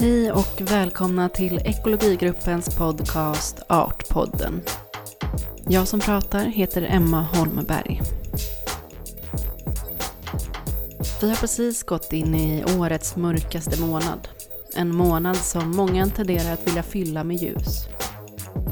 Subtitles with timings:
[0.00, 4.60] Hej och välkomna till Ekologigruppens podcast Artpodden.
[5.68, 8.00] Jag som pratar heter Emma Holmberg.
[11.20, 14.28] Vi har precis gått in i årets mörkaste månad.
[14.76, 17.86] En månad som många tenderar att vilja fylla med ljus.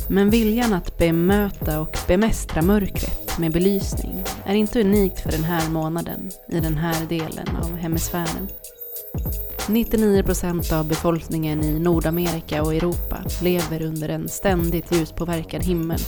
[0.08, 5.70] Men viljan att bemöta och bemästra mörkret med belysning är inte unikt för den här
[5.70, 8.48] månaden i den här delen av hemisfären.
[9.68, 15.98] 99 procent av befolkningen i Nordamerika och Europa lever under en ständigt ljuspåverkad himmel.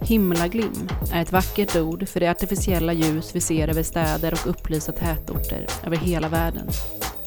[0.00, 4.92] Himlaglim är ett vackert ord för det artificiella ljus vi ser över städer och upplysta
[4.92, 6.68] tätorter över hela världen.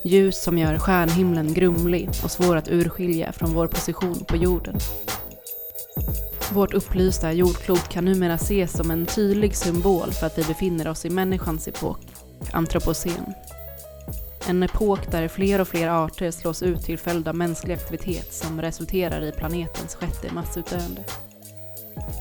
[0.04, 4.76] Ljus som gör stjärnhimlen grumlig och svår att urskilja från vår position på jorden.
[6.54, 11.06] Vårt upplysta jordklot kan numera ses som en tydlig symbol för att vi befinner oss
[11.06, 12.00] i människans epok,
[12.52, 13.34] antropocen.
[14.50, 18.62] En epok där fler och fler arter slås ut till följd av mänsklig aktivitet som
[18.62, 21.04] resulterar i planetens sjätte massutdöende.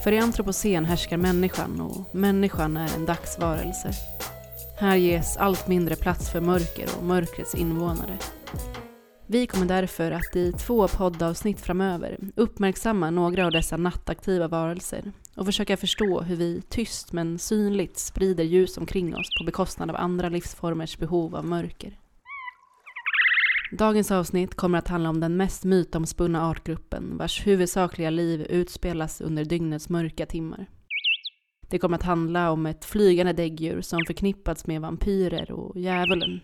[0.04, 3.90] För i antropocen härskar människan och människan är en dagsvarelse.
[4.78, 8.18] Här ges allt mindre plats för mörker och mörkrets invånare.
[9.26, 15.46] Vi kommer därför att i två poddavsnitt framöver uppmärksamma några av dessa nattaktiva varelser och
[15.46, 20.28] försöka förstå hur vi tyst men synligt sprider ljus omkring oss på bekostnad av andra
[20.28, 21.98] livsformers behov av mörker.
[23.70, 29.44] Dagens avsnitt kommer att handla om den mest mytomspunna artgruppen vars huvudsakliga liv utspelas under
[29.44, 30.66] dygnets mörka timmar.
[31.68, 36.40] Det kommer att handla om ett flygande däggdjur som förknippats med vampyrer och djävulen.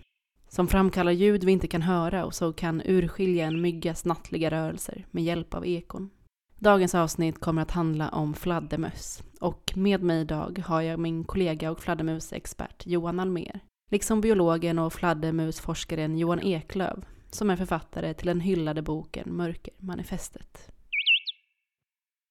[0.48, 5.07] Som framkallar ljud vi inte kan höra och så kan urskilja en myggas nattliga rörelser
[5.11, 6.11] med hjälp av ekon.
[6.59, 11.70] Dagens avsnitt kommer att handla om fladdermöss och med mig idag har jag min kollega
[11.70, 13.61] och fladdermusexpert Johan Almer
[13.92, 17.05] liksom biologen och fladdermusforskaren Johan Eklöv
[17.35, 20.73] som är författare till den hyllade boken Mörkermanifestet.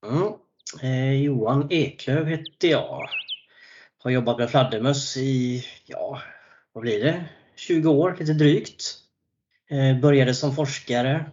[0.06, 0.34] Mm.
[0.82, 3.10] Eh, Johan Eklöf heter jag.
[3.98, 6.22] Har jobbat med fladdermöss i, ja,
[6.74, 7.26] vad blir det,
[7.56, 8.98] 20 år lite drygt.
[9.70, 11.26] Eh, började som forskare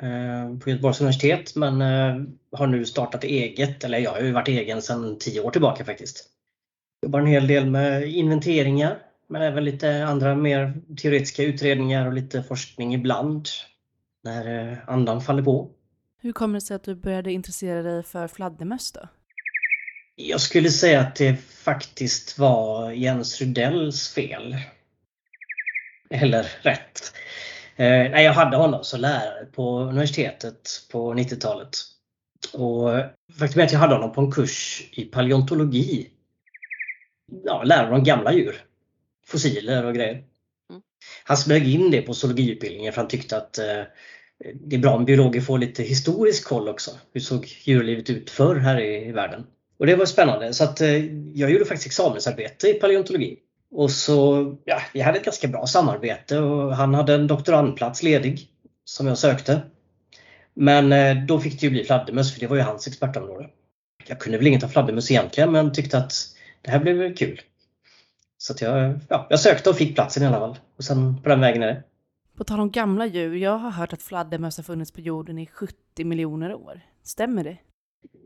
[0.00, 4.48] eh, på Göteborgs universitet men eh, har nu startat eget, eller jag har ju varit
[4.48, 6.26] egen sedan 10 år tillbaka faktiskt.
[7.02, 8.98] Jobbar en hel del med inventeringar
[9.30, 13.48] men även lite andra mer teoretiska utredningar och lite forskning ibland
[14.24, 15.70] när eh, andan faller på.
[16.22, 19.08] Hur kommer det sig att du började intressera dig för fladdermöss då?
[20.14, 24.56] Jag skulle säga att det faktiskt var Jens Rudells fel.
[26.10, 27.12] Eller rätt.
[27.76, 31.76] Eh, nej, jag hade honom som lärare på universitetet på 90-talet.
[32.52, 32.90] Och
[33.38, 36.10] faktum är att jag hade honom på en kurs i paleontologi.
[37.44, 38.69] Ja, lära om gamla djur
[39.30, 40.24] fossiler och grejer.
[40.70, 40.82] Mm.
[41.24, 43.82] Han smög in det på zoologiutbildningen för han tyckte att eh,
[44.54, 46.90] det är bra om biologer får lite historisk koll också.
[47.12, 49.46] Hur såg djurlivet ut förr här i världen?
[49.78, 51.04] Och det var spännande så att eh,
[51.34, 53.38] jag gjorde faktiskt examensarbete i paleontologi.
[53.70, 58.48] Och så, ja, vi hade ett ganska bra samarbete och han hade en doktorandplats ledig
[58.84, 59.60] som jag sökte.
[60.54, 63.48] Men eh, då fick det ju bli fladdermöss för det var ju hans expertområde.
[64.06, 66.12] Jag kunde väl inget av fladdermöss egentligen men tyckte att
[66.62, 67.40] det här blev kul.
[68.42, 70.58] Så jag, ja, jag sökte och fick platsen i alla fall.
[70.76, 71.82] Och sen på den vägen är det.
[72.36, 75.46] På tal om gamla djur, jag har hört att fladdermöss har funnits på jorden i
[75.46, 76.80] 70 miljoner år.
[77.02, 77.56] Stämmer det?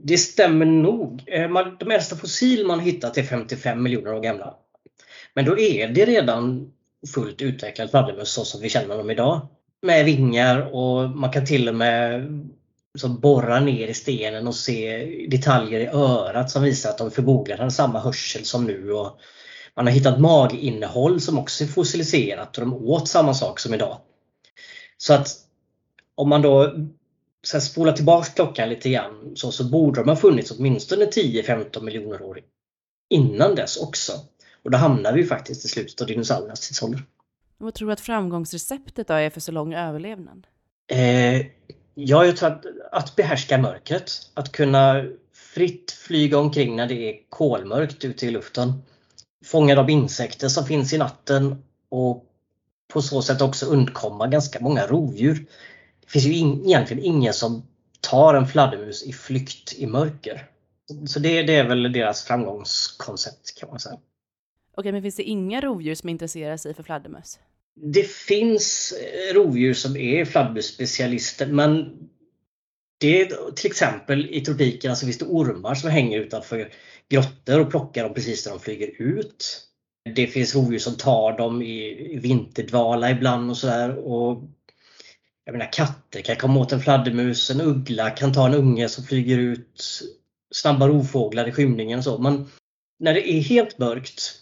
[0.02, 1.22] Det stämmer nog.
[1.26, 4.54] Eh, de äldsta fossil man hittat är 55 miljoner år gamla.
[5.34, 6.72] Men då är det redan
[7.14, 9.46] fullt utvecklad fladdermöss så som vi känner dem idag.
[9.82, 12.28] Med vingar och man kan till och med
[12.98, 17.58] så borra ner i stenen och se detaljer i örat som visar att de förmodligen
[17.58, 18.92] hade samma hörsel som nu.
[18.92, 19.20] Och
[19.76, 24.00] man har hittat maginnehåll som också är fossiliserat och de åt samma sak som idag.
[24.96, 25.28] Så att
[26.14, 26.74] om man då
[27.42, 32.22] så spolar tillbaka klockan lite grann så, så borde de ha funnits åtminstone 10-15 miljoner
[32.22, 32.40] år
[33.10, 34.12] innan dess också.
[34.62, 37.02] Och då hamnar vi faktiskt i slutet av dinosauriernas tidsålder.
[37.58, 40.46] Vad tror du att framgångsreceptet då är för så lång överlevnad?
[40.90, 41.46] Eh,
[41.94, 44.10] ja, jag tror att, att behärska mörkret.
[44.34, 48.72] Att kunna fritt flyga omkring när det är kolmörkt ute i luften
[49.44, 52.24] fångad av insekter som finns i natten och
[52.92, 55.46] på så sätt också undkomma ganska många rovdjur.
[56.00, 57.62] Det finns ju in, egentligen ingen som
[58.00, 60.46] tar en fladdermus i flykt i mörker.
[61.06, 63.98] Så det, det är väl deras framgångskoncept kan man säga.
[64.76, 67.38] Okej, men finns det inga rovdjur som intresserar sig för fladdermöss?
[67.74, 71.98] Det finns eh, rovdjur som är fladdermusspecialister men
[73.04, 76.72] det är till exempel i tropikerna så alltså finns det ormar som hänger utanför
[77.08, 79.60] grottor och plockar dem precis när de flyger ut.
[80.14, 83.88] Det finns rovdjur som tar dem i vinterdvala ibland och sådär.
[85.44, 89.04] jag menar katter kan komma åt en fladdermus, en uggla kan ta en unge som
[89.04, 90.02] flyger ut,
[90.54, 92.18] snabba rovfåglar i skymningen och så.
[92.18, 92.46] Men
[92.98, 94.32] när det är helt mörkt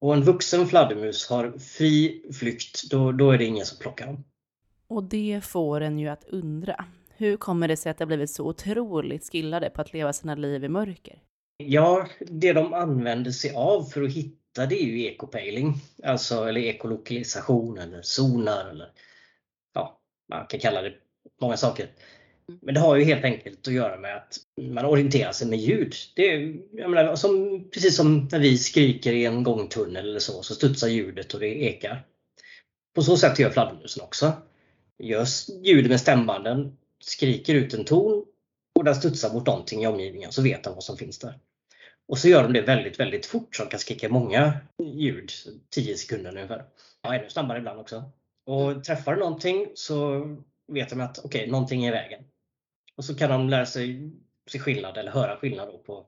[0.00, 4.24] och en vuxen fladdermus har fri flykt, då, då är det ingen som plockar dem.
[4.88, 6.84] Och det får en ju att undra.
[7.20, 10.64] Hur kommer det sig att det blivit så otroligt skillade på att leva sina liv
[10.64, 11.22] i mörker?
[11.56, 16.60] Ja, det de använder sig av för att hitta det är ju ekopejling, alltså eller
[16.60, 18.92] ekolokalisation eller sonar eller
[19.74, 20.92] ja, man kan kalla det
[21.40, 21.88] många saker.
[22.62, 24.36] Men det har ju helt enkelt att göra med att
[24.70, 25.94] man orienterar sig med ljud.
[26.16, 30.42] Det är, jag menar, som, precis som när vi skriker i en gångtunnel eller så,
[30.42, 32.06] så studsar ljudet och det ekar.
[32.94, 34.32] På så sätt gör fladdermusen också.
[34.98, 35.26] Gör
[35.64, 38.24] ljud med stämbanden, skriker ut en ton
[38.74, 41.38] och den studsar mot någonting i omgivningen så vet den vad som finns där.
[42.08, 44.52] Och så gör de det väldigt, väldigt fort så de kan skrika många
[44.82, 45.30] ljud,
[45.70, 46.64] 10 sekunder ungefär.
[47.02, 48.04] Ja, ännu snabbare ibland också.
[48.46, 50.26] Och träffar de någonting så
[50.72, 52.24] vet de att okej, okay, någonting är i vägen.
[52.96, 54.12] Och så kan de lära sig
[54.46, 56.06] se skillnad eller höra skillnad på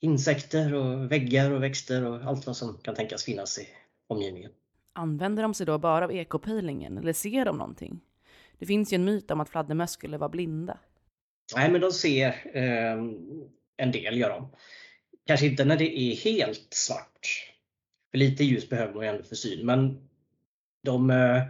[0.00, 3.68] insekter och väggar och växter och allt vad som kan tänkas finnas i
[4.06, 4.50] omgivningen.
[4.92, 8.00] Använder de sig då bara av ekopejlingen eller ser de någonting?
[8.64, 10.78] Det finns ju en myt om att fladdermöss skulle vara blinda.
[11.56, 12.92] Nej, men de ser eh,
[13.76, 14.48] en del gör de.
[15.26, 17.50] Kanske inte när det är helt svart.
[18.10, 19.66] För lite ljus behöver man ju ändå för syn.
[19.66, 20.08] Men
[20.84, 21.42] de, eh,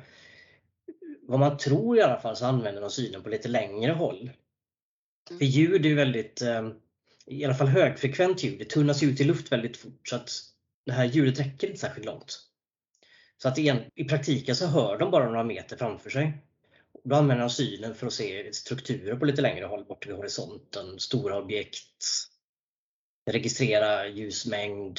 [1.22, 4.30] vad man tror i alla fall så använder de synen på lite längre håll.
[5.30, 5.38] Mm.
[5.38, 6.68] För ljud är väldigt, eh,
[7.26, 10.30] i alla fall högfrekvent ljud, det tunnas ut i luft väldigt fort så att
[10.86, 12.40] det här ljudet räcker inte särskilt långt.
[13.42, 16.32] Så att igen, i praktiken så hör de bara några meter framför sig.
[17.04, 20.98] Då använder de synen för att se strukturer på lite längre håll bort vid horisonten,
[20.98, 22.04] stora objekt,
[23.30, 24.98] registrera ljusmängd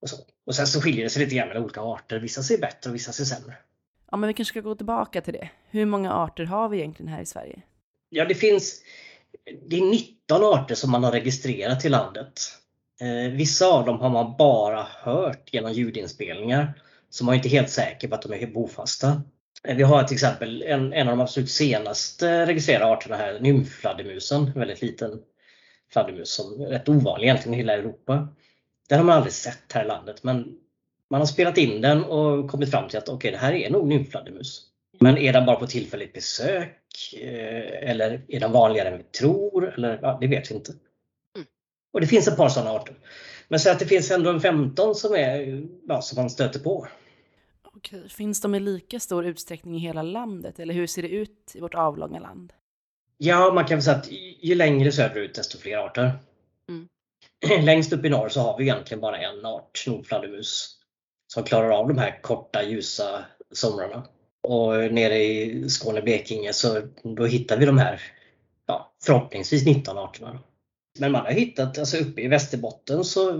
[0.00, 0.16] och så.
[0.46, 2.18] Och sen så skiljer det sig lite grann mellan olika arter.
[2.18, 3.56] Vissa ser bättre och vissa ser sämre.
[4.10, 5.50] Ja, men vi kanske ska gå tillbaka till det.
[5.70, 7.62] Hur många arter har vi egentligen här i Sverige?
[8.08, 8.82] Ja, det finns
[9.68, 12.40] det är 19 arter som man har registrerat i landet.
[13.00, 16.82] Eh, vissa av dem har man bara hört genom ljudinspelningar.
[17.10, 19.22] Så man är inte helt säker på att de är bofasta.
[19.62, 24.60] Vi har till exempel en, en av de absolut senaste registrerade arterna här, nymfladdermusen, en
[24.60, 25.22] väldigt liten
[25.92, 28.28] fladdermus som är rätt ovanlig egentligen i hela Europa.
[28.88, 30.56] Den har man aldrig sett här i landet men
[31.10, 33.70] man har spelat in den och kommit fram till att okej, okay, det här är
[33.70, 34.62] nog nymfladdermus.
[34.98, 36.78] Men är den bara på tillfälligt besök?
[37.20, 39.74] Eh, eller är den vanligare än vi tror?
[39.74, 40.72] Eller, ja, det vet vi inte.
[41.36, 41.46] Mm.
[41.92, 42.94] Och det finns ett par sådana arter.
[43.48, 46.86] Men så att det finns ändå en 15 som, är, ja, som man stöter på.
[47.76, 48.08] Okej.
[48.08, 51.60] Finns de i lika stor utsträckning i hela landet eller hur ser det ut i
[51.60, 52.52] vårt avlånga land?
[53.18, 54.08] Ja, man kan säga att
[54.42, 56.18] ju längre söderut desto fler arter.
[56.68, 56.88] Mm.
[57.64, 60.76] Längst upp i norr så har vi egentligen bara en art, nordfladdermus,
[61.26, 64.06] som klarar av de här korta ljusa somrarna.
[64.42, 68.00] Och nere i Skåne, Blekinge så då hittar vi de här
[68.66, 70.38] ja, förhoppningsvis 19 arterna.
[70.98, 73.30] Men man har hittat, alltså uppe i Västerbotten så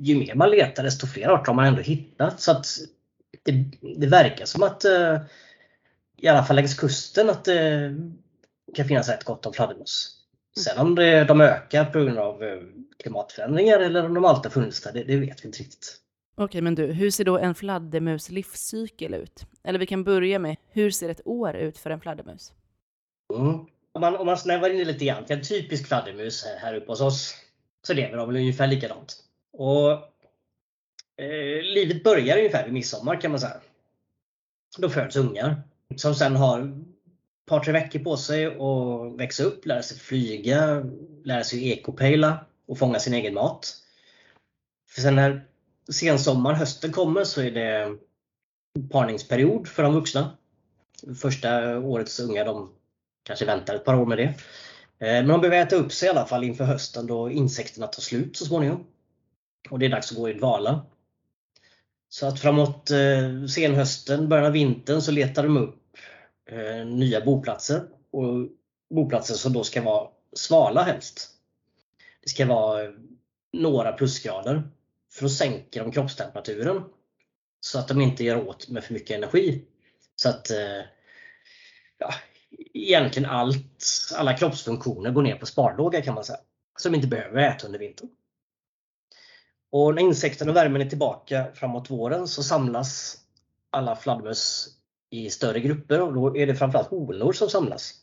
[0.00, 2.40] ju mer man letar desto fler arter har man ändå hittat.
[2.40, 2.66] Så att
[3.42, 3.64] det,
[3.96, 5.18] det verkar som att eh,
[6.16, 7.96] i alla fall längs kusten att det
[8.74, 10.14] kan finnas rätt gott om fladdermöss.
[10.56, 12.60] Sen om det, de ökar på grund av eh,
[13.02, 16.00] klimatförändringar eller om de alltid har funnits där, det, det vet vi inte riktigt.
[16.36, 19.46] Okej, men du, hur ser då en fladdermus livscykel ut?
[19.64, 22.52] Eller vi kan börja med, hur ser ett år ut för en fladdermus?
[23.34, 23.54] Mm.
[23.92, 26.92] Om, man, om man snävar in det lite grann till en typisk fladdermus här uppe
[26.92, 27.34] hos oss
[27.86, 29.16] så lever de väl ungefär likadant.
[29.52, 29.90] Och,
[31.18, 33.60] eh, livet börjar ungefär vid midsommar kan man säga.
[34.78, 35.62] Då föds ungar
[35.96, 40.84] som sen har ett par tre veckor på sig att växa upp, lära sig flyga,
[41.24, 43.76] lära sig ekopejla och fånga sin egen mat.
[44.88, 45.44] För sen när
[45.92, 47.98] sensommar, hösten kommer så är det
[48.90, 50.36] parningsperiod för de vuxna.
[51.20, 52.72] Första årets unga de
[53.22, 54.24] kanske väntar ett par år med det.
[54.24, 54.34] Eh,
[54.98, 58.36] men de behöver äta upp sig i alla fall inför hösten då insekterna tar slut
[58.36, 58.86] så småningom.
[59.70, 60.86] Och det är dags att gå i dvala.
[62.08, 65.96] Så att framåt eh, senhösten, början av vintern så letar de upp
[66.50, 67.82] eh, nya boplatser.
[68.10, 68.48] Och
[68.90, 71.30] boplatser som då ska vara svala helst.
[72.22, 72.90] Det ska vara eh,
[73.52, 74.62] några plusgrader
[75.12, 76.84] för att sänka de kroppstemperaturen.
[77.60, 79.64] Så att de inte gör åt med för mycket energi.
[80.16, 80.82] Så att eh,
[81.98, 82.14] ja,
[82.74, 83.84] egentligen allt,
[84.14, 86.38] alla kroppsfunktioner går ner på sparlåga kan man säga.
[86.78, 88.08] Som inte behöver äta under vintern.
[89.70, 93.16] Och när insekterna och värmen är tillbaka framåt våren så samlas
[93.70, 94.68] alla fladdermöss
[95.10, 97.94] i större grupper och då är det framförallt honor som samlas.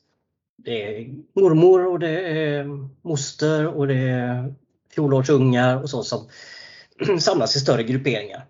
[0.57, 2.65] Det är mormor och det är
[3.01, 4.53] moster och det är
[4.93, 6.27] fjolårsungar och så som
[7.19, 8.45] samlas i större grupperingar.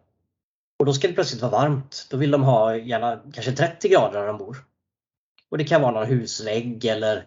[0.80, 2.08] Och då ska det plötsligt vara varmt.
[2.10, 4.58] Då vill de ha gärna kanske 30 grader där de bor.
[5.50, 7.26] Och det kan vara någon husvägg eller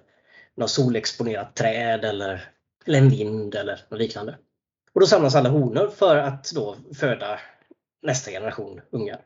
[0.55, 2.49] något solexponerat träd eller,
[2.85, 4.39] eller en vind eller något liknande.
[4.99, 7.41] Och då samlas alla honor för att då föda
[8.03, 9.21] nästa generation ungar.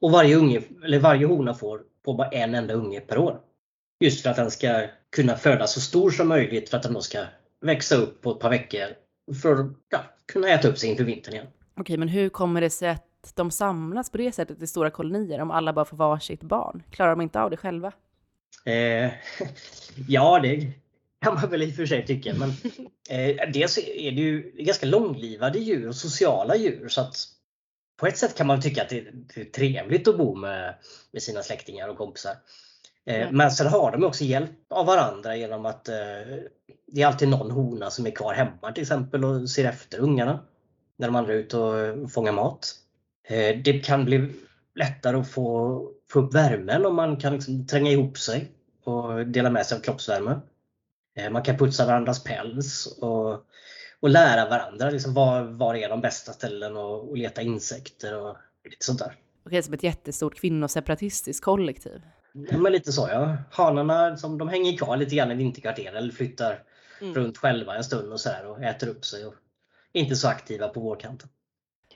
[0.00, 3.40] Och varje, unge, eller varje hona får på bara en enda unge per år.
[4.00, 7.00] Just för att den ska kunna födas så stor som möjligt för att den då
[7.00, 7.24] ska
[7.60, 8.86] växa upp på ett par veckor
[9.42, 9.98] för att ja,
[10.32, 11.46] kunna äta upp sig inför vintern igen.
[11.76, 15.40] Okej, men hur kommer det sig att de samlas på det sättet i stora kolonier
[15.40, 16.82] om alla bara får varsitt barn?
[16.90, 17.92] Klarar de inte av det själva?
[18.64, 19.10] Eh,
[20.08, 20.72] ja, det
[21.20, 22.34] kan man väl i och för sig tycka.
[22.34, 22.48] Men
[23.10, 26.88] eh, dels är det ju ganska långlivade djur och sociala djur.
[26.88, 27.16] så att
[27.96, 28.98] På ett sätt kan man tycka att det,
[29.36, 30.74] är trevligt att bo med,
[31.12, 32.36] med sina släktingar och kompisar.
[33.06, 33.36] Mm.
[33.36, 35.94] Men sen har de också hjälp av varandra genom att eh,
[36.86, 40.40] det är alltid någon hona som är kvar hemma till exempel och ser efter ungarna
[40.96, 42.74] när de andra är ute och fångar mat.
[43.28, 44.32] Eh, det kan bli
[44.74, 48.48] lättare att få, få upp värmen om man kan liksom tränga ihop sig
[48.84, 50.40] och dela med sig av kroppsvärme.
[51.14, 53.44] Eh, man kan putsa varandras päls och,
[54.00, 58.36] och lära varandra liksom var, var är de bästa ställen och, och leta insekter och
[58.64, 59.16] lite sånt där.
[59.46, 62.02] Okej, som ett jättestort kvinnoseparatistiskt kollektiv.
[62.32, 63.36] Ja, men lite så ja.
[63.50, 66.62] Hanarna som de hänger kvar lite grann i vinterkvarter eller flyttar
[67.00, 67.14] mm.
[67.14, 69.26] runt själva en stund och så här och äter upp sig.
[69.26, 69.34] Och
[69.92, 71.28] inte så aktiva på vårkanten.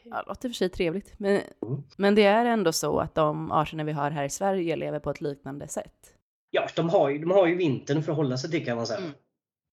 [0.02, 1.18] Ja, det låter för sig trevligt.
[1.18, 1.82] Men, mm.
[1.96, 5.10] men det är ändå så att de arterna vi har här i Sverige lever på
[5.10, 6.13] ett liknande sätt?
[6.54, 8.86] Ja, de har ju, de har ju vintern för att hålla sig till kan man
[8.86, 8.98] säga.
[8.98, 9.12] Mm.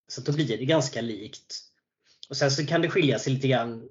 [0.08, 1.54] Så då blir det ganska likt.
[2.28, 3.88] Och sen så kan det skilja sig lite grann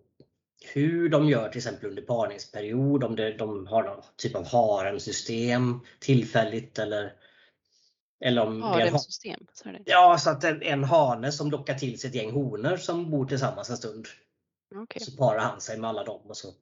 [0.74, 5.80] hur de gör till exempel under parningsperiod, om det, de har någon typ av haremsystem
[6.00, 7.14] tillfälligt eller
[8.24, 9.46] eller om Haremsystem?
[9.86, 13.26] Ja, så att en, en hane som lockar till sig ett gäng honor som bor
[13.26, 14.08] tillsammans en stund.
[14.76, 15.00] Okay.
[15.00, 16.22] Så parar han sig med alla dem.
[16.24, 16.54] Och så.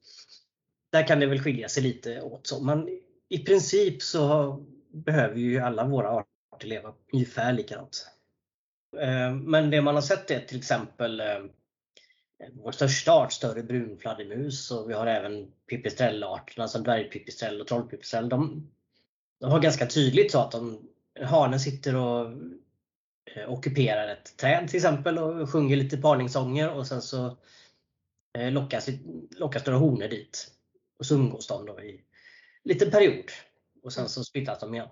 [0.92, 2.46] Där kan det väl skilja sig lite åt.
[2.46, 2.64] Så.
[2.64, 2.88] Men
[3.28, 4.56] i princip så
[4.92, 8.06] behöver ju alla våra arter leva ungefär likadant.
[9.00, 11.38] Eh, men det man har sett är till exempel eh,
[12.52, 18.28] vår största art, större brunfladdermus och vi har även pipistrellarterna som dvärgpipistrell och trollpipistrell.
[18.28, 18.70] De,
[19.40, 20.88] de har ganska tydligt så att de,
[21.22, 22.32] hanen sitter och
[23.36, 27.36] eh, ockuperar ett träd till exempel och sjunger lite parningssånger och sen så
[28.38, 28.88] eh, lockas,
[29.36, 30.50] lockas några honor dit.
[30.98, 32.00] Och så umgås de då i
[32.64, 33.24] liten period.
[33.82, 34.88] Och sen så splittas de igen.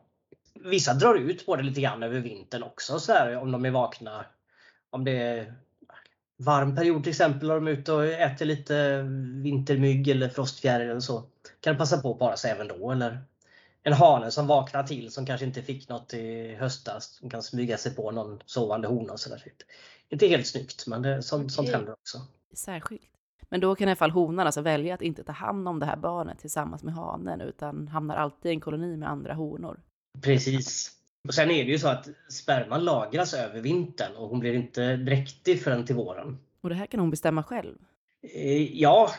[0.54, 3.70] Vissa drar ut på det lite grann över vintern också så här, om de är
[3.70, 4.26] vakna.
[4.90, 5.54] Om det är
[6.36, 9.02] varm period till exempel och de är ute och äter lite
[9.42, 11.24] vintermygg eller frostfjäril eller så.
[11.60, 12.90] Kan passa på att para sig även då.
[12.90, 13.20] Eller
[13.82, 17.04] en hane som vaknar till som kanske inte fick något i höstas.
[17.04, 19.42] Som kan smyga sig på någon sovande hona och sådär.
[20.08, 22.18] Inte helt snyggt men det, sånt, sånt händer också.
[22.52, 23.17] Särskilt.
[23.48, 25.86] Men då kan i alla fall honan alltså välja att inte ta hand om det
[25.86, 29.80] här barnet tillsammans med hanen utan hamnar alltid i en koloni med andra honor.
[30.22, 30.92] Precis.
[31.28, 34.96] Och sen är det ju så att sperman lagras över vintern och hon blir inte
[34.96, 36.38] dräktig förrän till våren.
[36.60, 37.74] Och det här kan hon bestämma själv?
[38.22, 39.10] Eh, ja,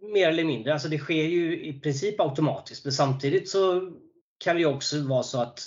[0.00, 0.72] mer eller mindre.
[0.72, 3.92] Alltså det sker ju i princip automatiskt men samtidigt så
[4.38, 5.60] kan det också vara så att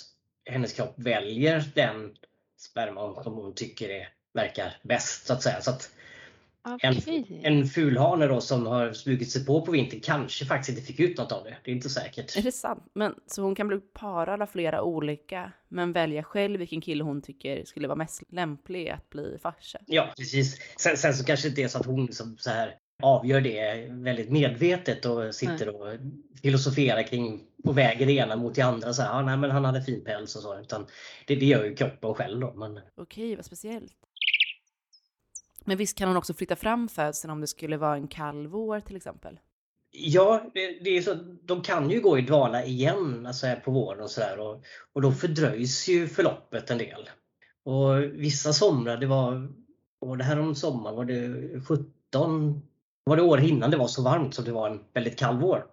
[0.44, 2.14] hennes kropp väljer den
[2.58, 5.60] sperman som hon tycker är, verkar bäst så att säga.
[5.60, 5.90] Så att
[6.74, 7.24] okay.
[7.42, 11.00] En, en fulhane då som har smugit sig på på vintern kanske faktiskt inte fick
[11.00, 11.56] ut något av det.
[11.64, 12.36] Det är inte säkert.
[12.36, 12.84] Är det sant?
[12.92, 17.22] Men, så hon kan bli parad av flera olika men välja själv vilken kille hon
[17.22, 19.78] tycker skulle vara mest lämplig att bli farsa?
[19.86, 20.60] Ja precis.
[20.76, 24.30] Sen, sen så kanske det är så att hon liksom så här avgör det väldigt
[24.30, 25.98] medvetet och sitter och
[26.42, 28.92] filosoferar kring och väger det ena mot det andra.
[28.92, 30.60] Så här, ah, nej, men han hade fin päls och så.
[30.60, 30.86] Utan
[31.26, 32.54] det, det gör ju kroppen själv då.
[32.54, 32.80] Men...
[32.96, 33.94] Okej, vad speciellt.
[35.68, 38.80] Men visst kan hon också flytta fram födseln om det skulle vara en kall vår
[38.80, 39.38] till exempel?
[39.90, 44.10] Ja, det, är så, de kan ju gå i dvala igen alltså på våren och
[44.10, 47.10] sådär och, och då fördröjs ju förloppet en del.
[47.64, 49.52] Och vissa somrar, det var,
[50.00, 52.62] och det här om sommaren var det 17,
[53.04, 55.66] var det år innan det var så varmt som det var en väldigt kall vår.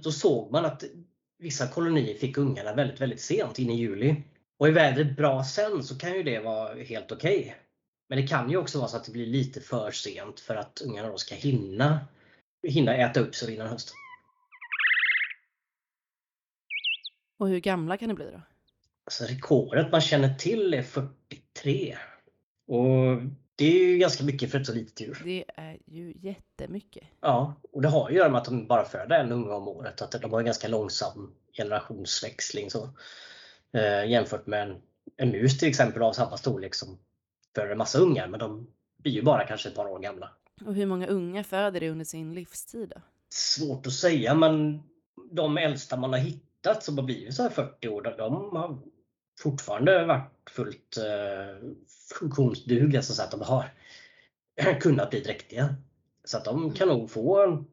[0.00, 0.84] Då såg man att
[1.38, 4.22] vissa kolonier fick ungarna väldigt, väldigt sent, in i juli.
[4.58, 7.38] Och är vädret bra sen så kan ju det vara helt okej.
[7.38, 7.52] Okay.
[8.12, 10.82] Men det kan ju också vara så att det blir lite för sent för att
[10.84, 12.00] ungarna då ska hinna,
[12.68, 13.94] hinna äta upp sig innan hösten.
[17.38, 18.40] Och hur gamla kan det bli då?
[19.04, 21.96] Alltså rekordet man känner till är 43.
[22.66, 23.22] Och
[23.56, 25.22] det är ju ganska mycket för ett så litet djur.
[25.24, 27.04] Det är ju jättemycket.
[27.20, 30.02] Ja, och det har att göra med att de bara föder en unge om året.
[30.02, 32.90] Att de har en ganska långsam generationsväxling så,
[33.72, 34.82] eh, jämfört med en,
[35.16, 36.98] en mus till exempel av samma storlek som
[37.54, 38.28] föder en massa ungar.
[38.28, 38.66] Men de
[38.98, 40.30] blir ju bara kanske ett par år gamla.
[40.66, 43.02] Och hur många unga föder det under sin livstid då?
[43.34, 44.82] Svårt att säga men
[45.30, 48.78] de äldsta man har hittat som har blivit så här 40 år, de har
[49.40, 51.68] fortfarande varit fullt eh,
[52.18, 53.74] funktionsdugliga så att de har
[54.80, 55.74] kunnat bli dräktiga.
[56.24, 57.64] Så att de kan nog få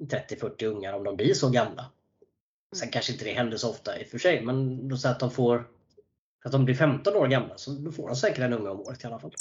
[0.00, 1.90] 30-40 ungar om de blir så gamla.
[2.76, 5.20] Sen kanske inte det händer så ofta i och för sig, men då säger att
[5.20, 5.68] de får
[6.44, 9.04] att de blir 15 år gamla så då får de säkert en unge om året
[9.04, 9.32] i alla fall.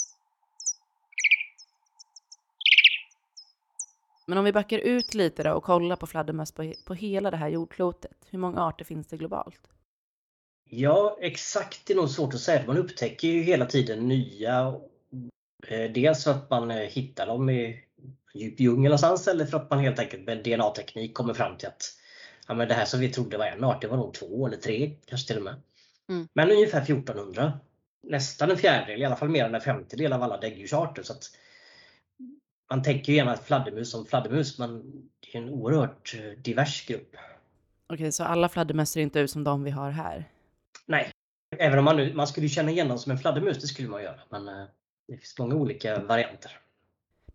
[4.27, 7.37] Men om vi backar ut lite då och kollar på fladdermöss på, på hela det
[7.37, 8.17] här jordklotet.
[8.29, 9.61] Hur många arter finns det globalt?
[10.69, 12.63] Ja, exakt det är nog svårt att säga.
[12.67, 14.75] Man upptäcker ju hela tiden nya.
[15.67, 17.83] Eh, dels för att man eh, hittar dem i
[18.33, 21.83] djup djungel någonstans eller för att man helt enkelt med DNA-teknik kommer fram till att
[22.47, 24.57] ja, men det här som vi trodde var en art, det var nog två eller
[24.57, 25.55] tre kanske till och med.
[26.09, 26.27] Mm.
[26.33, 27.59] Men ungefär 1400.
[28.03, 31.03] Nästan en fjärdedel, i alla fall mer än en femtedel av alla däggdjursarter.
[31.03, 31.23] Så att
[32.69, 34.83] man tänker ju gärna fladdermus som fladdermus men
[35.19, 37.15] det är en oerhört eh, divers grupp.
[37.87, 40.29] Okej, så alla fladdermöss ser inte ut som de vi har här?
[40.85, 41.11] Nej,
[41.57, 44.03] även om man, nu, man skulle känna igen dem som en fladdermus, det skulle man
[44.03, 44.19] göra.
[44.29, 44.65] Men eh,
[45.07, 46.51] det finns många olika varianter.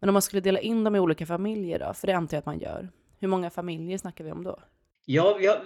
[0.00, 1.94] Men om man skulle dela in dem i olika familjer då?
[1.94, 2.90] För det antar jag att man gör.
[3.18, 4.58] Hur många familjer snackar vi om då?
[5.04, 5.60] Ja, jag,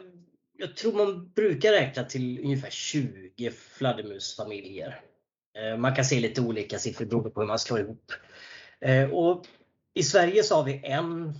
[0.59, 5.01] jag tror man brukar räkna till ungefär 20 fladdermusfamiljer.
[5.59, 8.13] Eh, man kan se lite olika siffror beroende på hur man slår ihop.
[8.81, 9.47] Eh, och
[9.95, 11.39] I Sverige så har vi en,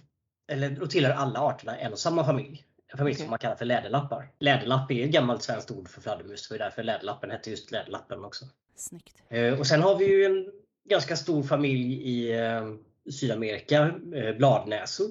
[0.49, 2.65] eller då tillhör alla arterna en och samma familj.
[2.93, 3.25] En familj okay.
[3.25, 4.33] som man kallar för läderlappar.
[4.39, 6.49] Läderlapp är ett gammalt svenskt ord för fladdermus.
[6.49, 8.45] Det var därför läderlappen hette just läderlappen också.
[8.77, 9.23] Snyggt.
[9.29, 10.53] Eh, och sen har vi ju en
[10.89, 12.35] ganska stor familj i
[13.11, 13.95] Sydamerika,
[14.39, 15.07] bladnäsor.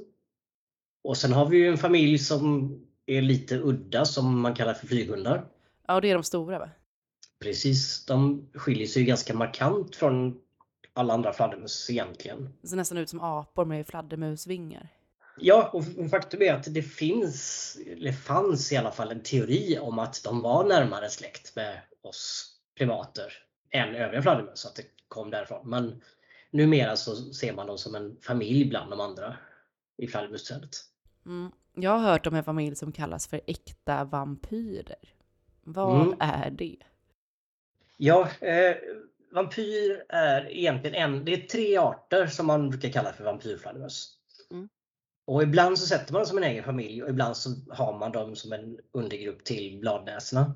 [1.04, 4.88] Och sen har vi ju en familj som är lite udda som man kallar för
[4.88, 5.46] flyghundar.
[5.88, 6.70] Ja, och det är de stora va?
[7.40, 10.42] Precis, de skiljer sig ganska markant från
[10.94, 12.50] alla andra fladdermus egentligen.
[12.62, 14.90] Det ser nästan ut som apor med fladdermusvingar.
[15.38, 20.00] Ja, och faktum är att det finns, eller fanns i alla fall en teori om
[20.00, 23.34] att de var närmare släkt med oss primater
[23.72, 25.70] än övriga fladdermöss, att det kom därifrån.
[25.70, 26.02] Men
[26.52, 29.38] numera så ser man dem som en familj bland de andra
[29.98, 30.76] i fladdermusträdet.
[31.26, 31.52] Mm.
[31.76, 35.16] Jag har hört om en familj som kallas för äkta vampyrer.
[35.64, 36.18] Vad mm.
[36.20, 36.78] är det?
[37.98, 38.76] Ja, eh,
[39.32, 44.12] vampyr är egentligen en, det är tre arter som man brukar kalla för vampyrfladdermöss.
[44.52, 44.70] Mm.
[45.28, 48.12] Och ibland så sätter man dem som en egen familj och ibland så har man
[48.12, 50.56] dem som en undergrupp till bladnäsorna.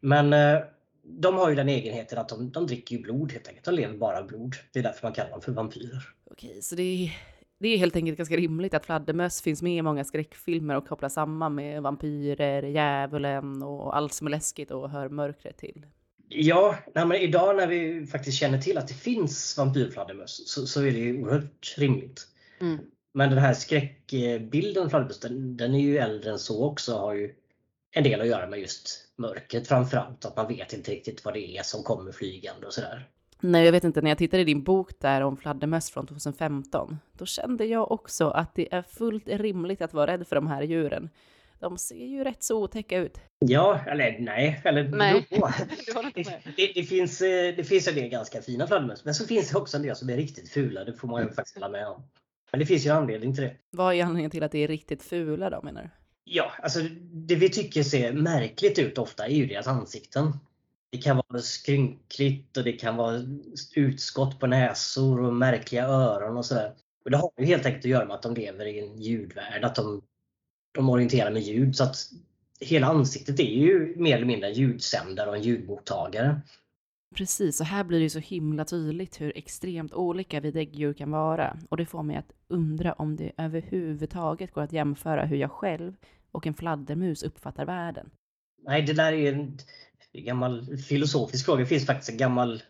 [0.00, 0.58] Men eh,
[1.02, 3.64] de har ju den egenheten att de, de dricker ju blod helt enkelt.
[3.64, 4.54] De lever bara av blod.
[4.72, 6.02] Det är därför man kallar dem för vampyrer.
[6.30, 7.16] Okej, så det är
[7.58, 11.14] det är helt enkelt ganska rimligt att fladdermöss finns med i många skräckfilmer och kopplas
[11.14, 15.86] samman med vampyrer, djävulen och allt som är läskigt och hör mörkret till.
[16.28, 20.92] Ja, nej, idag när vi faktiskt känner till att det finns vampyrfladdermöss så, så är
[20.92, 22.28] det oerhört rimligt.
[22.60, 22.78] Mm.
[23.12, 27.34] Men den här skräckbilden fladdermöss den, den, är ju äldre än så också har ju
[27.90, 30.24] en del att göra med just mörkret framförallt.
[30.24, 33.08] Att man vet inte riktigt vad det är som kommer flygande och sådär.
[33.40, 36.98] Nej, jag vet inte, när jag tittade i din bok där om fladdermöss från 2015,
[37.12, 40.62] då kände jag också att det är fullt rimligt att vara rädd för de här
[40.62, 41.10] djuren.
[41.60, 43.20] De ser ju rätt så otäcka ut.
[43.38, 45.26] Ja, eller nej, eller nej.
[46.14, 49.50] det, det, det, finns, eh, det finns en del ganska fina fladdermöss, men så finns
[49.50, 51.88] det också en del som är riktigt fula, det får man ju faktiskt hålla med
[51.88, 52.02] om.
[52.50, 53.54] Men det finns ju anledning till det.
[53.70, 55.90] Vad är anledningen till att det är riktigt fula då menar du?
[56.24, 56.80] Ja, alltså
[57.12, 60.32] det vi tycker ser märkligt ut ofta är ju deras ansikten.
[60.90, 63.20] Det kan vara skrynkligt och det kan vara
[63.74, 66.74] utskott på näsor och märkliga öron och sådär.
[67.04, 69.64] Och det har ju helt enkelt att göra med att de lever i en ljudvärld,
[69.64, 70.02] att de,
[70.74, 71.76] de orienterar med ljud.
[71.76, 71.96] Så att
[72.60, 76.40] hela ansiktet är ju mer eller mindre en ljudsändare och en ljudmottagare.
[77.14, 81.58] Precis, och här blir det så himla tydligt hur extremt olika vi däggdjur kan vara.
[81.68, 85.96] Och det får mig att undra om det överhuvudtaget går att jämföra hur jag själv
[86.30, 88.10] och en fladdermus uppfattar världen.
[88.62, 89.58] Nej, det där är en
[90.12, 91.60] gammal filosofisk fråga.
[91.60, 92.62] Det finns faktiskt en gammal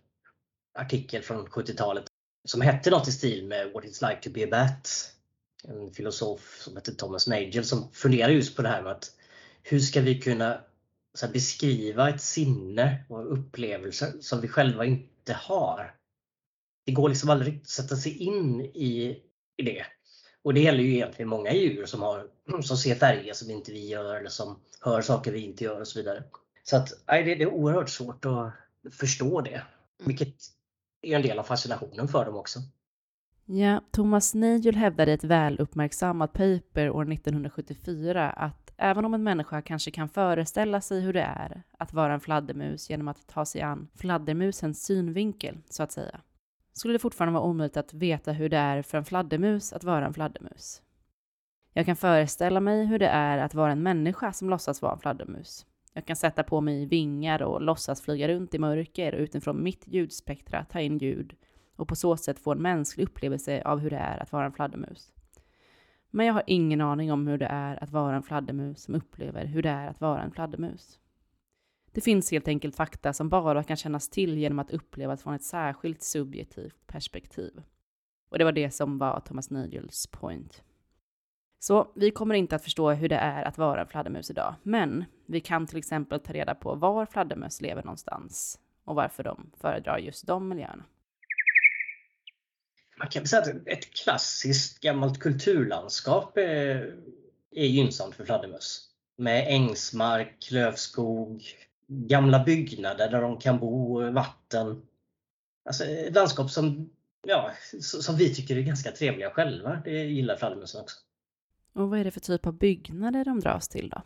[0.78, 2.04] artikel från 70-talet
[2.44, 5.14] som hette något i stil med What it's like to be a bat.
[5.64, 9.10] En filosof som hette Thomas Nagel som funderar just på det här med att
[9.62, 10.60] hur ska vi kunna
[11.22, 15.94] här, beskriva ett sinne och upplevelser som vi själva inte har.
[16.86, 19.22] Det går liksom aldrig att sätta sig in i,
[19.56, 19.86] i det.
[20.42, 22.26] Och det gäller ju egentligen många djur som, har,
[22.62, 25.88] som ser färger som inte vi gör eller som hör saker vi inte gör och
[25.88, 26.24] så vidare.
[26.70, 28.52] Så att, nej, det, är oerhört svårt att
[28.94, 29.62] förstå det.
[30.04, 30.34] Vilket
[31.02, 32.58] är en del av fascinationen för dem också.
[33.44, 39.62] Ja, Thomas Nagel hävdade i ett väluppmärksammat paper år 1974 att även om en människa
[39.62, 43.60] kanske kan föreställa sig hur det är att vara en fladdermus genom att ta sig
[43.60, 46.20] an fladdermusens synvinkel, så att säga,
[46.72, 50.06] skulle det fortfarande vara omöjligt att veta hur det är för en fladdermus att vara
[50.06, 50.82] en fladdermus.
[51.72, 54.98] Jag kan föreställa mig hur det är att vara en människa som låtsas vara en
[54.98, 55.66] fladdermus.
[55.98, 59.88] Jag kan sätta på mig vingar och låtsas flyga runt i mörker och utifrån mitt
[59.88, 61.36] ljudspektra ta in ljud
[61.76, 64.52] och på så sätt få en mänsklig upplevelse av hur det är att vara en
[64.52, 65.12] fladdermus.
[66.10, 69.44] Men jag har ingen aning om hur det är att vara en fladdermus som upplever
[69.44, 70.98] hur det är att vara en fladdermus.
[71.92, 75.44] Det finns helt enkelt fakta som bara kan kännas till genom att upplevas från ett
[75.44, 77.62] särskilt subjektivt perspektiv.
[78.28, 80.62] Och det var det som var Thomas Nagels point.
[81.58, 85.04] Så vi kommer inte att förstå hur det är att vara en fladdermus idag, men
[85.26, 89.98] vi kan till exempel ta reda på var fladdermöss lever någonstans och varför de föredrar
[89.98, 90.84] just de miljöerna.
[92.98, 96.96] Man kan säga att ett klassiskt gammalt kulturlandskap är,
[97.50, 98.84] är gynnsamt för fladdermöss.
[99.16, 101.42] Med ängsmark, lövskog,
[101.86, 104.82] gamla byggnader där de kan bo, vatten.
[105.64, 106.90] Alltså ett landskap som,
[107.26, 109.82] ja, som vi tycker är ganska trevliga själva.
[109.84, 110.96] Det gillar fladdermössen också.
[111.72, 114.02] Och vad är det för typ av byggnader de dras till då?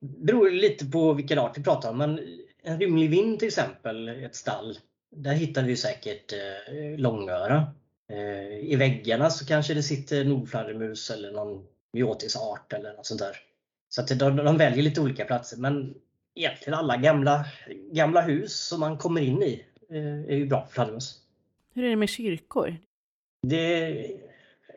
[0.00, 1.98] Det beror lite på vilken art vi pratar om.
[1.98, 2.20] Men
[2.62, 4.78] en rymlig vind till exempel, ett stall.
[5.16, 7.66] Där hittar vi säkert eh, långöra.
[8.12, 13.36] Eh, I väggarna så kanske det sitter nordfladdermus eller någon biotisart eller något sånt där.
[13.88, 15.56] Så att de, de väljer lite olika platser.
[15.56, 15.94] Men
[16.34, 17.46] egentligen alla gamla,
[17.92, 21.20] gamla hus som man kommer in i eh, är ju bra för fladdermus.
[21.74, 22.76] Hur är det med kyrkor?
[23.42, 24.10] Det är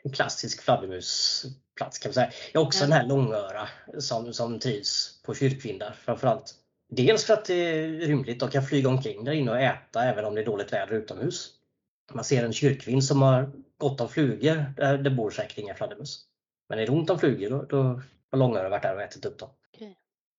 [0.04, 0.62] en klassisk
[1.78, 2.32] fladdermusplats kan man säga.
[2.54, 2.88] Jag har också ja.
[2.88, 6.56] den här långöra som, som trivs på kyrkvindar framförallt.
[6.90, 10.26] Dels för att det är rymligt, de kan flyga omkring där inne och äta även
[10.26, 11.54] om det är dåligt väder utomhus.
[12.13, 16.26] Man ser en kyrkvind som har gott om flugor, där det bor säkert inga fladdermöss.
[16.70, 19.40] Men är det ont om flugor då, då har långöra varit där och ätit upp
[19.40, 19.50] dem.
[19.76, 19.94] Okay.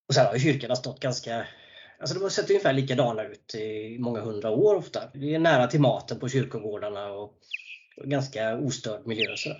[0.09, 1.47] Och sen har ju kyrkorna stått ganska
[2.01, 5.03] Alltså de har sett ungefär likadana ut i många hundra år ofta.
[5.15, 7.35] Det är nära till maten på kyrkogårdarna och
[8.05, 9.37] ganska ostörd miljö.
[9.37, 9.51] Så.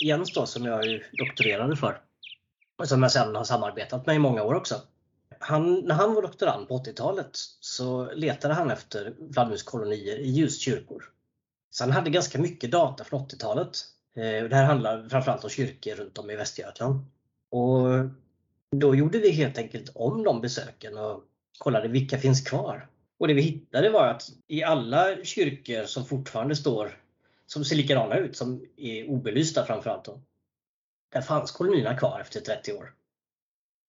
[0.00, 2.00] Jens då, som jag doktorerade för
[2.80, 4.80] och som jag sedan har samarbetat med i många år också.
[5.38, 11.04] Han, när han var doktorand på 80-talet så letade han efter fladdermuskolonier i ljuskyrkor.
[11.70, 13.78] Så han hade ganska mycket data från 80-talet.
[14.16, 17.04] Eh, det här handlar framförallt om kyrkor runt om i Västergötland.
[17.50, 17.88] Och
[18.76, 21.22] då gjorde vi helt enkelt om de besöken och
[21.58, 22.88] kollade vilka finns kvar.
[23.18, 27.00] Och det vi hittade var att i alla kyrkor som fortfarande står,
[27.52, 30.22] som ser likadana ut, som är obelysta framförallt, då,
[31.12, 32.94] där fanns kolonierna kvar efter 30 år.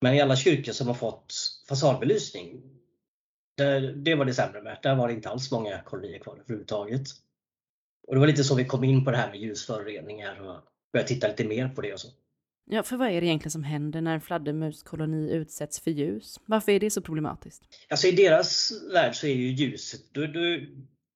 [0.01, 1.33] Men i alla kyrkor som har fått
[1.69, 2.61] fasadbelysning,
[3.57, 4.79] där, det var det sämre med.
[4.83, 7.07] Där var det inte alls många kolonier kvar överhuvudtaget.
[8.07, 10.61] Och det var lite så vi kom in på det här med ljusföroreningar och
[10.93, 12.07] började titta lite mer på det och så.
[12.65, 16.39] Ja, för vad är det egentligen som händer när en fladdermuskoloni utsätts för ljus?
[16.45, 17.63] Varför är det så problematiskt?
[17.89, 20.39] Alltså i deras värld så är ju ljuset, då, då,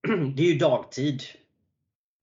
[0.36, 1.24] det är ju dagtid.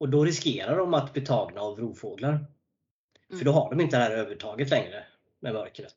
[0.02, 2.32] Och då riskerar de att bli tagna av rovfåglar.
[2.32, 3.38] Mm.
[3.38, 5.04] För då har de inte det här övertaget längre
[5.40, 5.94] med mörkret.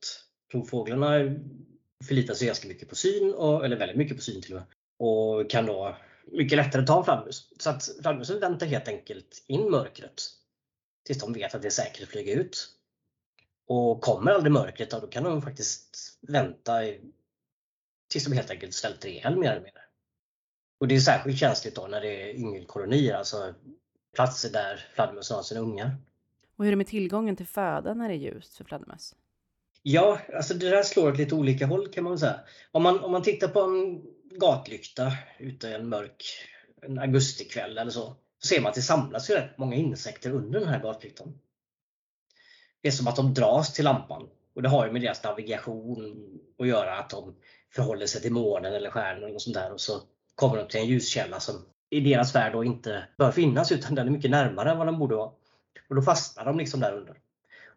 [0.54, 1.36] Rovfåglarna
[2.08, 4.68] förlitar sig ganska mycket på syn, och, eller väldigt mycket på syn till och med.
[4.98, 7.50] Och kan då mycket lättare ta en fladdermus.
[7.60, 10.22] Så att fladdermusen väntar helt enkelt in mörkret.
[11.06, 12.70] Tills de vet att det är säkert att flyga ut.
[13.68, 16.82] Och kommer aldrig mörkret, då kan de faktiskt vänta
[18.12, 19.82] tills de helt enkelt svälter ihjäl mer eller mindre.
[20.80, 23.54] Och det är särskilt känsligt då när det är yngelkolonier, alltså
[24.16, 25.98] platser där fladdermössen har sina ungar.
[26.58, 29.16] Och hur är det med tillgången till föda när det är ljust för fladdermöss?
[29.84, 32.40] Ja, alltså det där slår åt lite olika håll kan man säga.
[32.72, 34.04] Om man, om man tittar på en
[34.40, 36.24] gatlykta ute en mörk
[36.82, 40.60] en augustikväll eller så, så ser man att det samlas ju rätt många insekter under
[40.60, 41.40] den här gatlyktan.
[42.82, 44.30] Det är som att de dras till lampan.
[44.56, 46.16] Och det har ju med deras navigation
[46.60, 47.36] att göra, att de
[47.72, 49.74] förhåller sig till månen eller stjärnor och sånt där.
[49.74, 50.02] Och så
[50.36, 54.08] kommer de till en ljuskälla som i deras värld då inte bör finnas utan den
[54.08, 55.32] är mycket närmare än vad den borde vara.
[55.90, 57.18] Och då fastnar de liksom där under.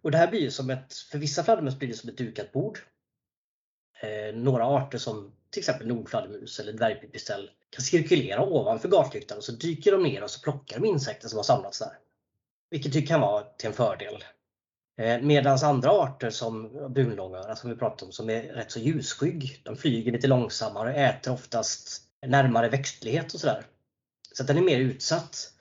[0.03, 2.53] Och det här blir ju som ett, för vissa fladdermöss blir det som ett dukat
[2.53, 2.79] bord.
[4.01, 9.53] Eh, några arter som till exempel nordfladdermus eller dvärgpipistrell kan cirkulera ovanför gatlyktan och så
[9.53, 11.99] dyker de ner och så plockar de insekter som har samlats där.
[12.71, 14.25] Vilket ju kan vara till en fördel.
[14.99, 18.81] Eh, Medan andra arter som brunlångöra alltså som vi pratade om som är rätt så
[18.81, 19.61] ljusskygg.
[19.64, 23.66] De flyger lite långsammare och äter oftast närmare växtlighet och sådär.
[24.38, 25.53] Så den är mer utsatt.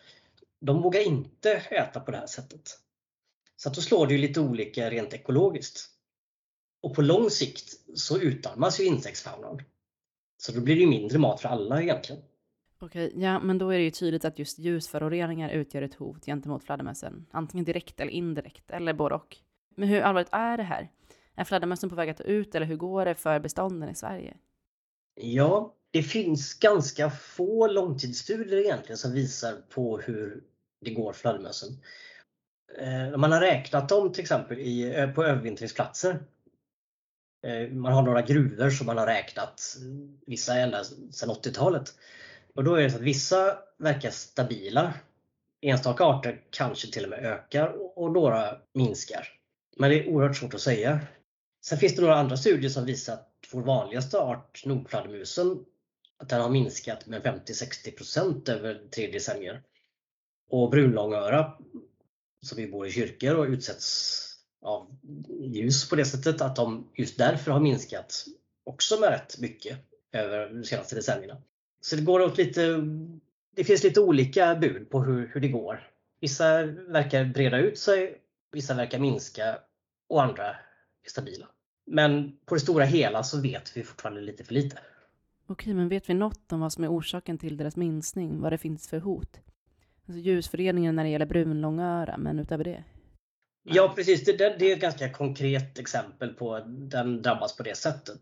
[0.59, 2.79] De vågar inte äta på det här sättet.
[3.55, 5.89] Så att då slår det ju lite olika rent ekologiskt.
[6.81, 9.61] Och på lång sikt så utarmas ju insektsfaunan.
[10.37, 12.21] Så då blir det mindre mat för alla egentligen.
[12.79, 16.63] Okej, ja, men då är det ju tydligt att just ljusföroreningar utgör ett hot gentemot
[16.63, 17.25] fladdermössen.
[17.31, 19.37] Antingen direkt eller indirekt, eller både och.
[19.75, 20.91] Men hur allvarligt är det här?
[21.35, 24.37] Är fladdermössen på väg att ta ut eller hur går det för bestånden i Sverige?
[25.15, 30.43] Ja, det finns ganska få långtidsstudier egentligen som visar på hur
[30.81, 31.69] det går för fladdermössen.
[32.77, 36.19] Eh, man har räknat dem till exempel i, eh, på övervintringsplatser.
[37.47, 39.77] Eh, man har några gruvor som man har räknat,
[40.25, 41.93] vissa ända sedan 80-talet.
[42.55, 44.93] Och då är det så att vissa verkar stabila.
[45.61, 49.27] Enstaka arter kanske till och med ökar och några minskar.
[49.77, 50.99] Men det är oerhört svårt att säga.
[51.65, 55.65] Sen finns det några andra studier som visar att vår vanligaste art, nordfladdermusen,
[56.17, 59.63] att den har minskat med 50-60% över tre decennier.
[60.49, 61.53] Och brunlångöra,
[62.41, 64.23] som vi bor i kyrkor och utsätts
[64.61, 64.97] av
[65.39, 68.25] ljus på det sättet, att de just därför har minskat
[68.63, 69.77] också med rätt mycket
[70.11, 71.41] över de senaste decennierna.
[71.81, 72.77] Så det går åt lite,
[73.55, 75.89] det finns lite olika bud på hur, hur det går.
[76.19, 79.59] Vissa verkar breda ut sig, vissa verkar minska
[80.09, 80.47] och andra
[81.03, 81.47] är stabila.
[81.85, 84.77] Men på det stora hela så vet vi fortfarande lite för lite.
[85.49, 88.41] Okej, men vet vi något om vad som är orsaken till deras minskning?
[88.41, 89.39] Vad det finns för hot?
[90.07, 92.83] Alltså ljusföreningen när det gäller brunlångöra, men utöver det?
[93.63, 94.25] Ja, precis.
[94.25, 98.21] Det, det, det, är ett ganska konkret exempel på att den drabbas på det sättet.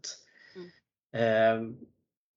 [0.56, 0.72] Mm.
[1.14, 1.76] Eh,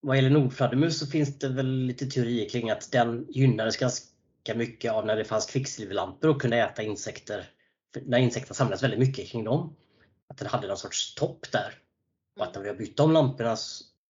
[0.01, 4.93] vad gäller nordfladdermus så finns det väl lite teorier kring att den gynnades ganska mycket
[4.93, 7.51] av när det fanns kvicksilverlampor och kunde äta insekter.
[8.07, 9.77] När insekterna samlades väldigt mycket kring dem.
[10.29, 11.75] Att den hade någon sorts topp där.
[12.39, 13.57] Och att när vi har bytt om lamporna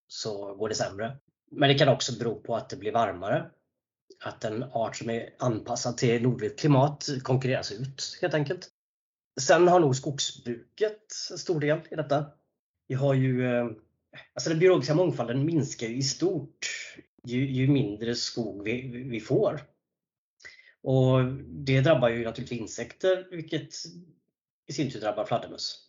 [0.08, 1.16] så går det sämre.
[1.50, 3.50] Men det kan också bero på att det blir varmare.
[4.20, 8.68] Att en art som är anpassad till nordligt klimat konkurreras ut helt enkelt.
[9.40, 12.26] Sen har nog skogsbruket en stor del i detta.
[12.88, 13.66] Vi har ju, eh,
[14.34, 16.66] alltså den biologiska mångfalden minskar ju i stort
[17.24, 19.60] ju, ju mindre skog vi, vi får.
[20.82, 23.74] Och det drabbar ju naturligtvis insekter vilket
[24.66, 25.84] i sin tur drabbar fladdermöss.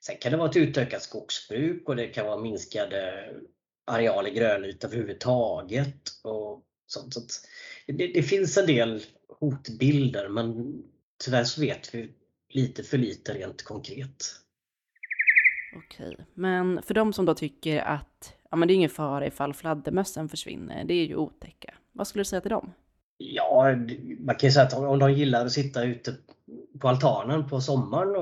[0.00, 3.28] Sen kan det vara ett utökat skogsbruk och det kan vara minskade
[3.92, 6.10] arealer grönyta överhuvudtaget.
[6.22, 7.14] Och sånt.
[7.14, 7.20] Så
[7.86, 9.02] det, det, finns en del
[9.38, 10.74] hotbilder men
[11.24, 12.10] tyvärr så vet vi
[12.48, 14.24] lite för lite rent konkret.
[15.76, 19.54] Okej, men för de som då tycker att ja, men det är ingen fara ifall
[19.54, 21.74] fladdermössen försvinner, det är ju otäcka.
[21.92, 22.72] Vad skulle du säga till dem?
[23.16, 23.76] Ja,
[24.18, 26.14] man kan ju säga att om de gillar att sitta ute
[26.80, 28.16] på altanen på sommaren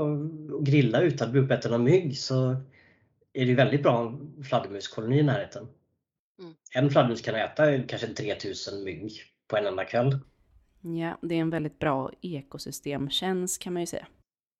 [0.52, 2.56] och grilla utan att bli uppäten av mygg så
[3.32, 5.68] är det väldigt bra fladdermuskoloni i närheten.
[6.40, 6.54] Mm.
[6.74, 9.12] En fladdermus kan äta kanske 3000 mygg
[9.48, 10.18] på en enda kväll.
[10.80, 14.06] Ja, det är en väldigt bra ekosystemtjänst kan man ju säga.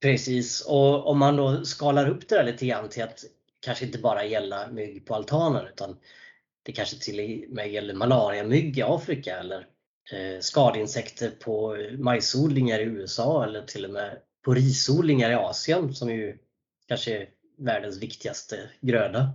[0.03, 3.25] Precis, och om man då skalar upp det där lite grann till att
[3.61, 5.97] kanske inte bara gälla mygg på altanen utan
[6.63, 9.67] det kanske till och med gäller malariamygg i Afrika eller
[10.13, 16.11] eh, skadeinsekter på majsodlingar i USA eller till och med på risodlingar i Asien som
[16.11, 16.39] ju
[16.89, 17.27] kanske
[17.61, 19.31] världens viktigaste gröda.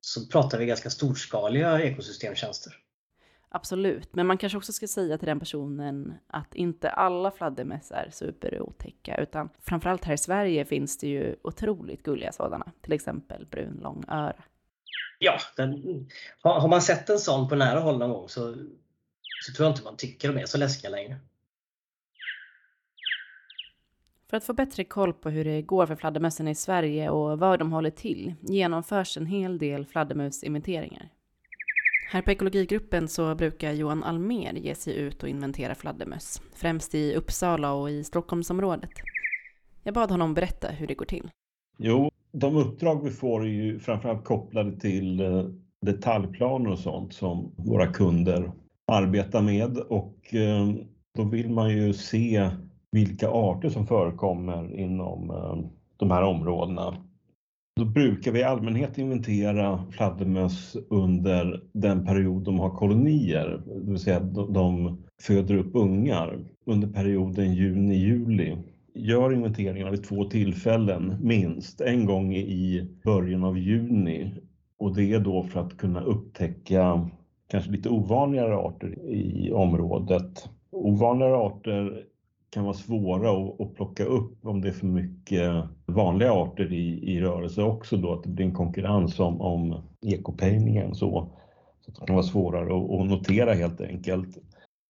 [0.00, 2.72] Så pratar vi ganska storskaliga ekosystemtjänster.
[3.54, 8.10] Absolut, men man kanske också ska säga till den personen att inte alla fladdermöss är
[8.12, 14.42] superotäcka, utan framförallt här i Sverige finns det ju otroligt gulliga sådana, till exempel brunlångöra.
[15.18, 15.82] Ja, den,
[16.42, 18.54] har, har, man sett en sån på nära håll någon gång så,
[19.46, 21.16] så tror jag inte man tycker de är så läskiga längre.
[24.32, 27.58] För att få bättre koll på hur det går för fladdermössen i Sverige och var
[27.58, 31.08] de håller till genomförs en hel del fladdermusinventeringar.
[32.10, 37.14] Här på ekologigruppen så brukar Johan Almer ge sig ut och inventera fladdermöss, främst i
[37.14, 38.90] Uppsala och i Stockholmsområdet.
[39.82, 41.30] Jag bad honom berätta hur det går till.
[41.78, 45.44] Jo, de uppdrag vi får är ju framförallt kopplade till eh,
[45.80, 48.52] detaljplaner och sånt som våra kunder
[48.86, 50.68] arbetar med och eh,
[51.16, 52.50] då vill man ju se
[52.92, 56.96] vilka arter som förekommer inom eh, de här områdena.
[57.76, 63.98] Då brukar vi i allmänhet inventera fladdermöss under den period de har kolonier, det vill
[63.98, 68.56] säga de föder upp ungar under perioden juni-juli.
[68.94, 74.30] Gör inventeringarna vid två tillfällen minst, en gång i början av juni
[74.78, 77.08] och det är då för att kunna upptäcka
[77.48, 80.48] kanske lite ovanligare arter i området.
[80.70, 82.04] Ovanligare arter
[82.52, 87.12] kan vara svåra att, att, plocka upp om det är för mycket vanliga arter i,
[87.12, 91.28] i rörelse också då, att det blir en konkurrens om, om ekopejningen så.
[91.80, 94.38] Så det kan vara svårare att, att notera helt enkelt.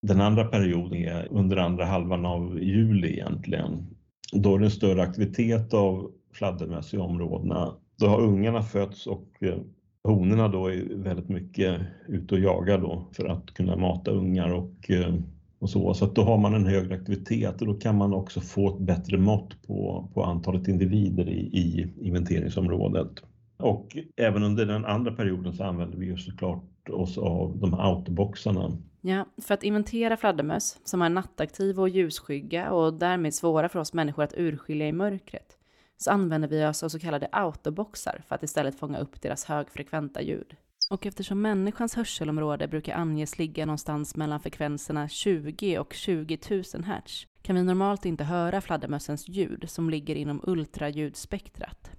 [0.03, 3.87] Den andra perioden är under andra halvan av juli egentligen.
[4.33, 7.75] Då är det en större aktivitet av fladdermöss i områdena.
[7.98, 9.59] Då har ungarna fötts och eh,
[10.05, 14.90] honorna då är väldigt mycket ute och jagar då för att kunna mata ungar och
[14.90, 15.14] eh,
[15.62, 15.94] och så.
[15.94, 18.81] Så att då har man en högre aktivitet och då kan man också få ett
[18.81, 23.11] bättre mått på, på antalet individer i, i inventeringsområdet.
[23.57, 27.81] Och även under den andra perioden så använder vi ju såklart oss av de här
[27.81, 28.79] autoboxarna.
[29.01, 33.92] Ja, för att inventera fladdermöss som är nattaktiva och ljusskygga och därmed svåra för oss
[33.92, 35.57] människor att urskilja i mörkret
[35.96, 40.22] så använder vi oss av så kallade autoboxar för att istället fånga upp deras högfrekventa
[40.22, 40.57] ljud.
[40.93, 47.27] Och eftersom människans hörselområde brukar anges ligga någonstans mellan frekvenserna 20 och 20 000 Hz
[47.43, 51.91] kan vi normalt inte höra fladdermössens ljud som ligger inom ultraljudspektrat.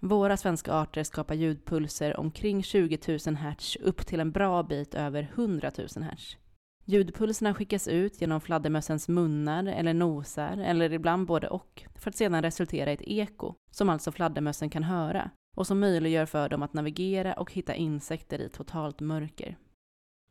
[0.00, 5.22] Våra svenska arter skapar ljudpulser omkring 20 000 Hz upp till en bra bit över
[5.34, 6.36] 100 000 Hz.
[6.84, 12.42] Ljudpulserna skickas ut genom fladdermössens munnar eller nosar, eller ibland både och, för att sedan
[12.42, 16.74] resultera i ett eko, som alltså fladdermössen kan höra, och som möjliggör för dem att
[16.74, 19.56] navigera och hitta insekter i totalt mörker.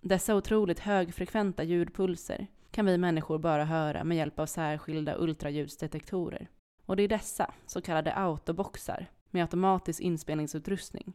[0.01, 6.49] Dessa otroligt högfrekventa ljudpulser kan vi människor bara höra med hjälp av särskilda ultraljudsdetektorer.
[6.85, 11.13] Och det är dessa, så kallade autoboxar, med automatisk inspelningsutrustning,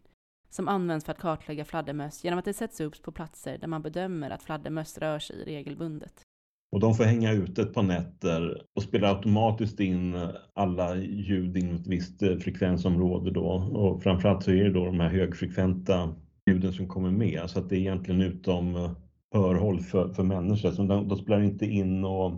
[0.50, 3.82] som används för att kartlägga fladdermöss genom att det sätts upp på platser där man
[3.82, 6.23] bedömer att fladdermöss rör sig regelbundet.
[6.74, 11.74] Och de får hänga ute ett par nätter och spelar automatiskt in alla ljud inom
[11.74, 13.46] ett visst eh, frekvensområde då.
[13.74, 16.14] Och framförallt så är det då de här högfrekventa
[16.46, 18.90] ljuden som kommer med så att det är egentligen utom eh,
[19.34, 20.70] hörhåll för, för människor.
[20.70, 22.32] Så de, de spelar inte in och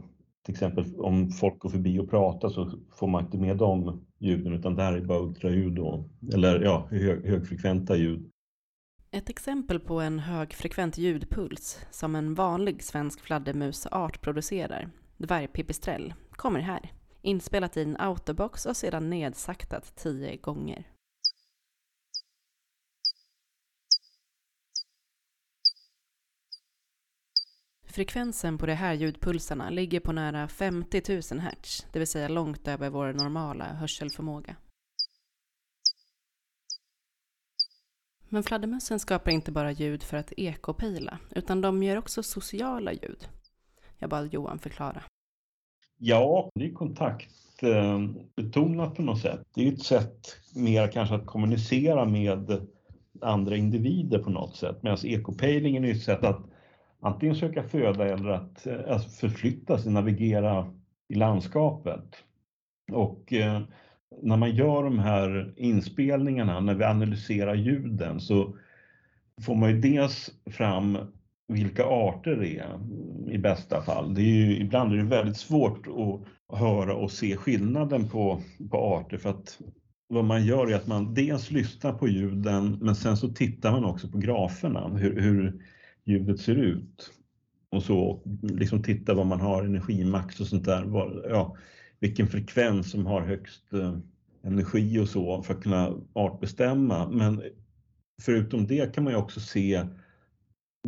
[0.44, 4.52] till exempel om folk går förbi och pratar så får man inte med de ljuden
[4.52, 6.04] utan det här är bara ultraljud då.
[6.34, 8.30] Eller ja, hög, högfrekventa ljud.
[9.16, 16.92] Ett exempel på en högfrekvent ljudpuls som en vanlig svensk fladdermusart producerar, dvärgpipistrell, kommer här.
[17.22, 20.88] Inspelat i en autobox och sedan nedsaktat tio gånger.
[27.86, 32.68] Frekvensen på de här ljudpulsarna ligger på nära 50 000 Hz, det vill säga långt
[32.68, 34.56] över vår normala hörselförmåga.
[38.28, 43.28] Men fladdermössen skapar inte bara ljud för att ekopejla, utan de gör också sociala ljud.
[43.98, 45.02] Jag bad Johan förklara.
[45.98, 49.40] Ja, det är kontaktbetonat på något sätt.
[49.54, 52.66] Det är ett sätt mer kanske att kommunicera med
[53.20, 54.82] andra individer på något sätt.
[54.82, 56.40] Medan ekopejlingen är ett sätt att
[57.00, 60.72] antingen söka föda eller att eh, alltså förflytta sig, navigera
[61.08, 62.16] i landskapet.
[62.92, 63.62] Och eh,
[64.22, 68.56] när man gör de här inspelningarna, när vi analyserar ljuden så
[69.42, 70.98] får man ju dels fram
[71.48, 72.78] vilka arter det är
[73.34, 74.14] i bästa fall.
[74.14, 78.40] Det är ju, ibland är det väldigt svårt att höra och se skillnaden på,
[78.70, 79.58] på arter för att
[80.08, 83.84] vad man gör är att man dels lyssnar på ljuden men sen så tittar man
[83.84, 85.62] också på graferna, hur, hur
[86.04, 87.10] ljudet ser ut.
[87.70, 90.84] Och så liksom titta vad man har energimax och sånt där.
[91.28, 91.56] Ja,
[92.00, 93.98] vilken frekvens som har högst eh,
[94.42, 97.08] energi och så för att kunna artbestämma.
[97.08, 97.42] Men
[98.22, 99.86] förutom det kan man ju också se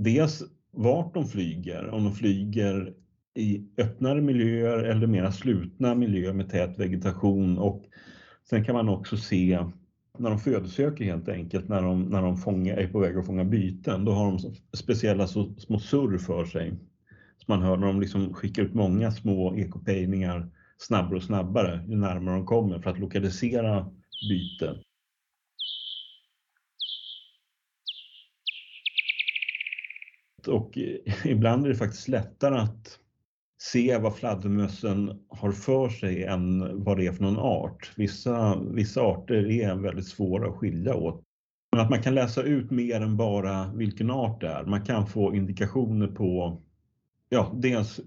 [0.00, 2.94] dels vart de flyger, om de flyger
[3.34, 7.84] i öppnare miljöer eller mera slutna miljöer med tät vegetation och
[8.50, 9.64] sen kan man också se
[10.18, 13.44] när de födosöker helt enkelt, när de, när de fångar, är på väg att fånga
[13.44, 14.38] byten, då har de
[14.76, 16.72] speciella så, små surr för sig.
[17.36, 21.96] Så man hör när de liksom skickar ut många små ekopejningar snabbare och snabbare ju
[21.96, 23.90] närmare de kommer för att lokalisera
[24.28, 24.76] byten.
[30.46, 30.78] Och
[31.24, 32.98] ibland är det faktiskt lättare att
[33.62, 37.92] se vad fladdermössen har för sig än vad det är för någon art.
[37.96, 41.24] Vissa, vissa arter är väldigt svåra att skilja åt.
[41.72, 44.64] Men att man kan läsa ut mer än bara vilken art det är.
[44.64, 46.60] Man kan få indikationer på
[47.28, 48.00] ja, dels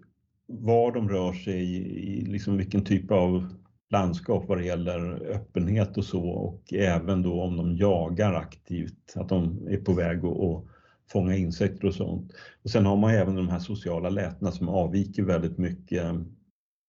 [0.47, 1.75] var de rör sig
[2.17, 3.54] i, liksom vilken typ av
[3.91, 9.30] landskap vad det gäller öppenhet och så och även då om de jagar aktivt, att
[9.30, 10.65] de är på väg att
[11.12, 12.32] fånga insekter och sånt.
[12.63, 16.04] Och sen har man även de här sociala lätena som avviker väldigt mycket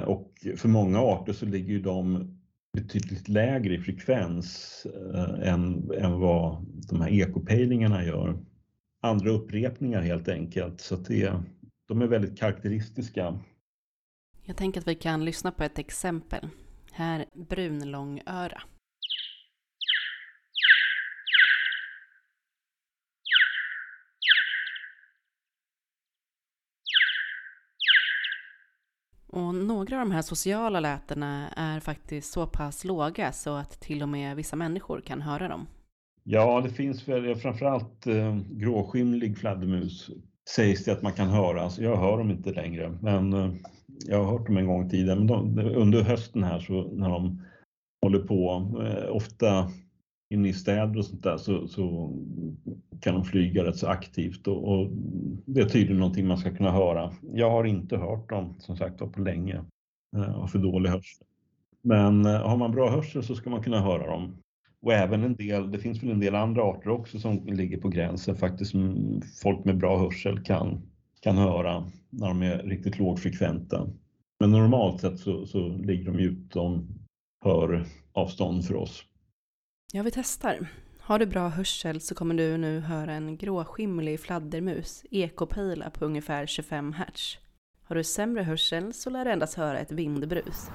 [0.06, 2.28] och för många arter så ligger ju de
[2.72, 8.38] betydligt lägre i frekvens eh, än, än vad de här ekopejlingarna gör.
[9.02, 11.32] Andra upprepningar helt enkelt, så att det,
[11.88, 13.38] de är väldigt karaktäristiska
[14.44, 16.48] jag tänker att vi kan lyssna på ett exempel.
[16.92, 18.62] Här brunlångöra.
[29.26, 34.02] Och några av de här sociala lätena är faktiskt så pass låga så att till
[34.02, 35.66] och med vissa människor kan höra dem.
[36.24, 40.10] Ja, det finns väl framförallt eh, gråskimlig fladdermus
[40.56, 41.62] sägs det att man kan höra.
[41.62, 43.52] Alltså jag hör dem inte längre, men eh,
[44.06, 45.18] jag har hört dem en gång tidigare.
[45.18, 47.42] Men de, under hösten här så när de
[48.02, 49.70] håller på, eh, ofta
[50.34, 52.12] inne i städer och sånt där så, så
[53.00, 54.88] kan de flyga rätt så aktivt och, och,
[55.46, 57.12] det är tydligen någonting man ska kunna höra.
[57.32, 59.64] Jag har inte hört dem som sagt på länge
[60.16, 61.26] eh, och har för dålig hörsel.
[61.82, 64.36] Men eh, har man bra hörsel så ska man kunna höra dem.
[64.82, 67.88] Och även en del, det finns väl en del andra arter också som ligger på
[67.88, 70.82] gränsen faktiskt som folk med bra hörsel kan,
[71.22, 73.88] kan höra när de är riktigt lågfrekventa.
[74.40, 76.88] Men normalt sett så, så ligger de utom
[77.44, 79.04] höravstånd för oss.
[79.92, 80.68] Ja, vi testar.
[81.00, 86.46] Har du bra hörsel så kommer du nu höra en gråskimlig fladdermus ekopejla på ungefär
[86.46, 87.38] 25 Hz.
[87.84, 90.70] Har du sämre hörsel så lär du endast höra ett vindbrus.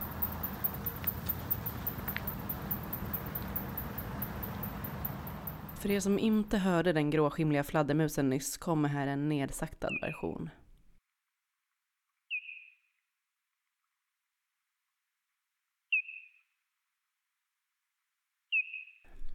[5.79, 10.49] För er som inte hörde den gråskimliga fladdermusen nyss kommer här en nedsaktad version.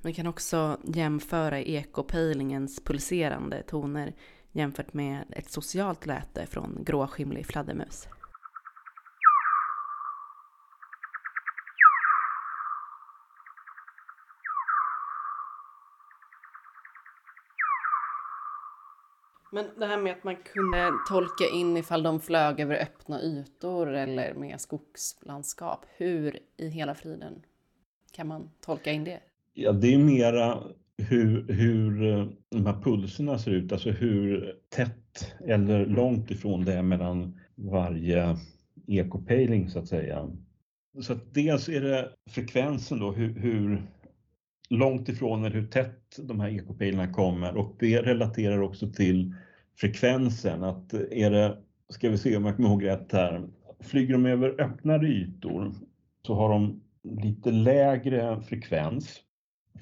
[0.05, 4.15] Vi kan också jämföra ekopejlingens pulserande toner
[4.53, 8.09] jämfört med ett socialt läte från gråskimlig fladdermus.
[19.55, 23.95] Men det här med att man kunde tolka in ifall de flög över öppna ytor
[23.95, 25.87] eller med skogslandskap.
[25.97, 27.43] Hur i hela friden
[28.13, 29.21] kan man tolka in det?
[29.55, 30.59] Ja, det är mera
[30.99, 36.73] hur, hur eh, de här pulserna ser ut, alltså hur tätt eller långt ifrån det
[36.73, 38.37] är mellan varje
[38.87, 40.31] ekopejling så att säga.
[41.01, 43.83] Så att dels är det frekvensen då, hur, hur
[44.71, 49.35] långt ifrån eller hur tätt de här ekopejlarna kommer och det relaterar också till
[49.77, 50.65] frekvensen.
[50.65, 51.57] Att är det,
[51.89, 53.49] ska vi se om jag kommer ihåg rätt här,
[53.81, 55.73] flyger de över öppnare ytor
[56.27, 56.83] så har de
[57.23, 59.21] lite lägre frekvens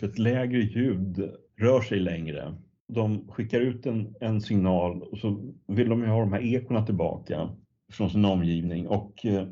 [0.01, 2.55] för ett lägre ljud rör sig längre.
[2.89, 6.87] De skickar ut en, en signal och så vill de ju ha de här ekorna
[6.87, 7.49] tillbaka
[7.93, 9.47] från sin omgivning och eh,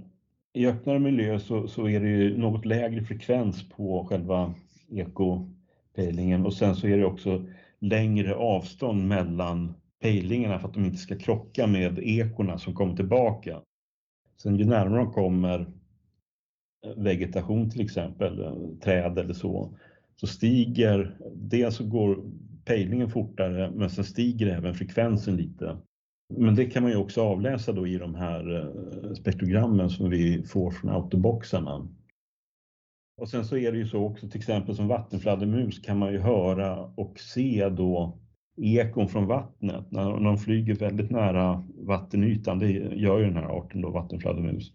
[0.53, 4.55] i öppnare miljö så, så är det ju något lägre frekvens på själva
[4.91, 7.45] ekopejlingen och sen så är det också
[7.78, 13.61] längre avstånd mellan pejlingarna för att de inte ska krocka med ekorna som kommer tillbaka.
[14.43, 19.78] Sen ju närmare de kommer eh, vegetation till exempel, eh, träd eller så,
[20.16, 22.18] så stiger, dels så går
[22.64, 25.76] pejlingen fortare men sen stiger även frekvensen lite.
[26.34, 30.43] Men det kan man ju också avläsa då i de här eh, spektrogrammen som vi
[30.43, 31.89] får från autoboxarna.
[33.19, 36.19] Och sen så är det ju så också till exempel som vattenfladdermus kan man ju
[36.19, 38.19] höra och se då
[38.57, 43.81] ekon från vattnet när, de flyger väldigt nära vattenytan, det gör ju den här arten
[43.81, 44.73] då, vattenfladdermus.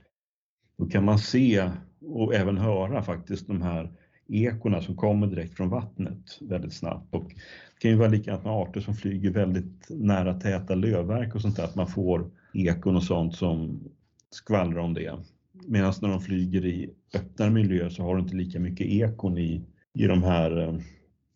[0.77, 1.69] Då kan man se
[2.01, 3.91] och även höra faktiskt de här
[4.27, 7.15] ekorna som kommer direkt från vattnet väldigt snabbt.
[7.15, 11.41] Och det kan ju vara likadant med arter som flyger väldigt nära täta lövverk och
[11.41, 13.83] sånt där, att man får ekon och sånt som
[14.29, 15.17] skvallrar om det.
[15.67, 19.65] Medan när de flyger i öppnare miljöer så har du inte lika mycket ekon i,
[19.93, 20.79] i de här eh,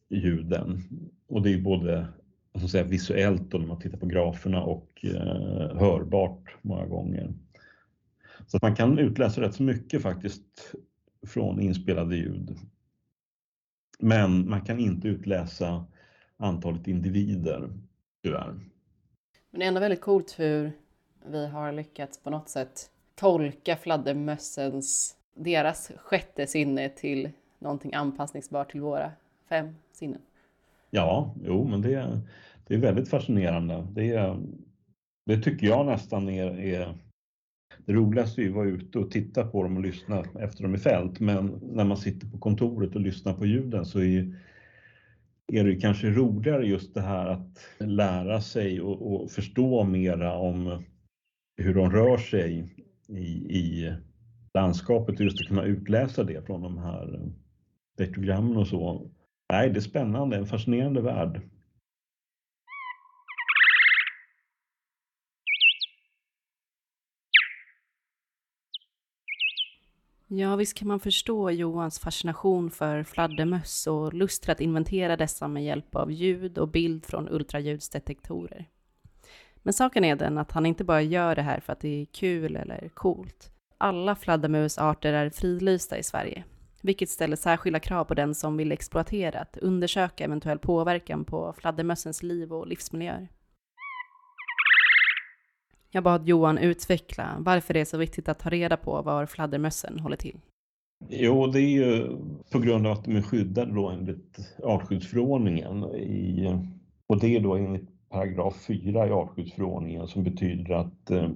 [0.10, 0.84] ljuden.
[1.28, 2.08] Och det är både
[2.54, 7.34] alltså säga, visuellt och när man tittar på graferna och eh, hörbart många gånger.
[8.48, 10.74] Så att man kan utläsa rätt så mycket faktiskt
[11.28, 12.58] från inspelade ljud.
[14.00, 15.86] Men man kan inte utläsa
[16.38, 17.70] antalet individer,
[18.24, 18.60] tyvärr.
[19.52, 20.72] Men det är ändå väldigt coolt hur
[21.26, 22.90] vi har lyckats på något sätt
[23.20, 29.12] tolka fladdermössens, deras sjätte sinne till någonting anpassningsbart till våra
[29.50, 30.22] fem sinnen.
[30.90, 32.22] Ja, jo, men det,
[32.68, 33.88] det är väldigt fascinerande.
[33.92, 34.38] Det,
[35.26, 36.96] det tycker jag nästan är, är
[37.86, 40.78] det roligaste är att vara ute och titta på dem och lyssna efter dem i
[40.78, 41.20] fält.
[41.20, 44.36] Men när man sitter på kontoret och lyssnar på ljuden så är,
[45.54, 50.84] är det kanske roligare just det här att lära sig och, och förstå mera om
[51.58, 52.74] hur de rör sig
[53.08, 53.96] i, i
[54.54, 57.30] landskapet just att kunna utläsa det från de här eh,
[57.94, 59.12] spektrogrammen och så.
[59.52, 61.42] Nej, det är spännande, en fascinerande värld.
[70.30, 75.48] Ja, visst kan man förstå Johans fascination för fladdermöss och lust till att inventera dessa
[75.48, 78.70] med hjälp av ljud och bild från ultraljudsdetektorer.
[79.64, 82.06] Men saken är den att han inte bara gör det här för att det är
[82.06, 83.52] kul eller coolt.
[83.78, 86.44] Alla fladdermusarter är fridlysta i Sverige,
[86.82, 92.24] vilket ställer särskilda krav på den som vill exploatera att undersöka eventuell påverkan på fladdermössens
[92.24, 93.28] liv och livsmiljöer.
[95.92, 100.00] Jag bad Johan utveckla varför det är så viktigt att ta reda på var fladdermössen
[100.00, 100.40] håller till.
[101.10, 102.18] Jo, det är ju
[102.52, 105.84] på grund av att de är skyddade då enligt artskyddsförordningen.
[105.96, 106.56] I,
[107.08, 111.30] och det är då enligt paragraf 4 i artskyddsförordningen som betyder att eh,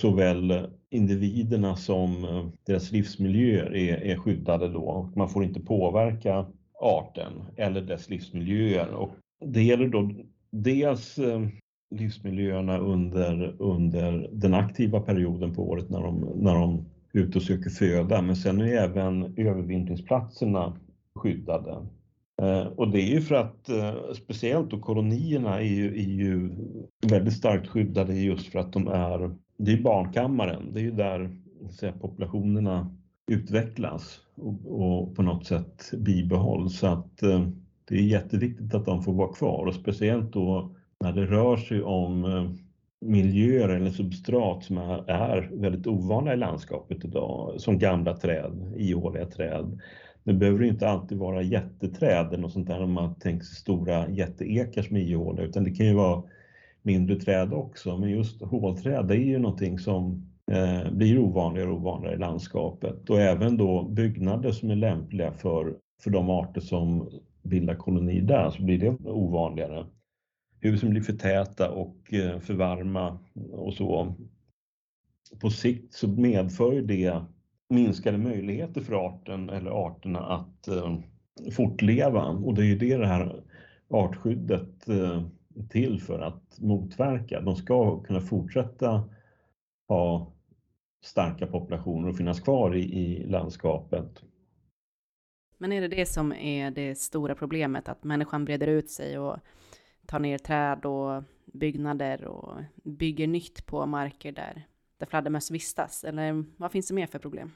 [0.00, 5.12] såväl individerna som eh, deras livsmiljöer är, är skyddade då.
[5.16, 6.46] Man får inte påverka
[6.80, 8.90] arten eller dess livsmiljöer.
[8.90, 9.10] Och
[9.44, 10.10] det gäller då
[10.50, 11.46] dels eh,
[11.90, 17.44] livsmiljöerna under, under den aktiva perioden på året när de, när de är ute och
[17.44, 18.22] söker föda.
[18.22, 20.76] Men sen är även övervintringsplatserna
[21.14, 21.86] skyddade.
[22.42, 26.50] Eh, och det är ju för att eh, speciellt då kolonierna är ju, är ju
[27.10, 31.36] väldigt starkt skyddade just för att de är, det är barnkammaren, det är ju där
[31.70, 32.94] säga, populationerna
[33.30, 36.78] utvecklas och, och, på något sätt bibehålls.
[36.78, 37.48] Så att eh,
[37.88, 39.66] det är jätteviktigt att de får vara kvar.
[39.66, 40.70] Och speciellt då
[41.00, 42.24] när det rör sig om
[43.00, 49.26] miljöer eller substrat som är, är väldigt ovanliga i landskapet idag, som gamla träd, ihåliga
[49.26, 49.80] träd
[50.24, 54.82] det behöver inte alltid vara jätteträd och sånt där om man tänker sig stora jätteekar
[54.82, 56.22] som är ihåliga utan det kan ju vara
[56.82, 57.98] mindre träd också.
[57.98, 63.10] Men just hålträd det är ju någonting som eh, blir ovanligare och ovanligare i landskapet
[63.10, 67.10] och även då byggnader som är lämpliga för, för de arter som
[67.42, 69.86] bildar koloni där så blir det ovanligare.
[70.60, 73.18] Husen blir för täta och eh, för varma
[73.52, 74.14] och så.
[75.40, 77.22] På sikt så medför det
[77.68, 80.98] minskade möjligheter för arten eller arterna att eh,
[81.52, 83.42] fortleva och det är ju det det här
[83.88, 85.22] artskyddet eh,
[85.54, 87.40] är till för att motverka.
[87.40, 89.08] De ska kunna fortsätta
[89.88, 90.32] ha
[91.04, 94.22] starka populationer och finnas kvar i, i landskapet.
[95.58, 99.36] Men är det det som är det stora problemet, att människan breder ut sig och
[100.06, 104.66] tar ner träd och byggnader och bygger nytt på marker där
[104.98, 106.04] där fladdermöss vistas?
[106.04, 107.50] Eller vad finns det mer för problem?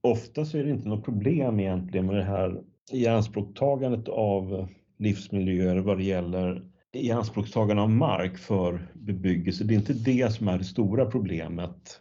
[0.00, 2.62] Ofta så är det inte något problem egentligen med det här
[2.92, 6.62] ianspråktagandet av livsmiljöer vad det gäller
[6.92, 9.64] ianspråktagande av mark för bebyggelse.
[9.64, 12.00] Det är inte det som är det stora problemet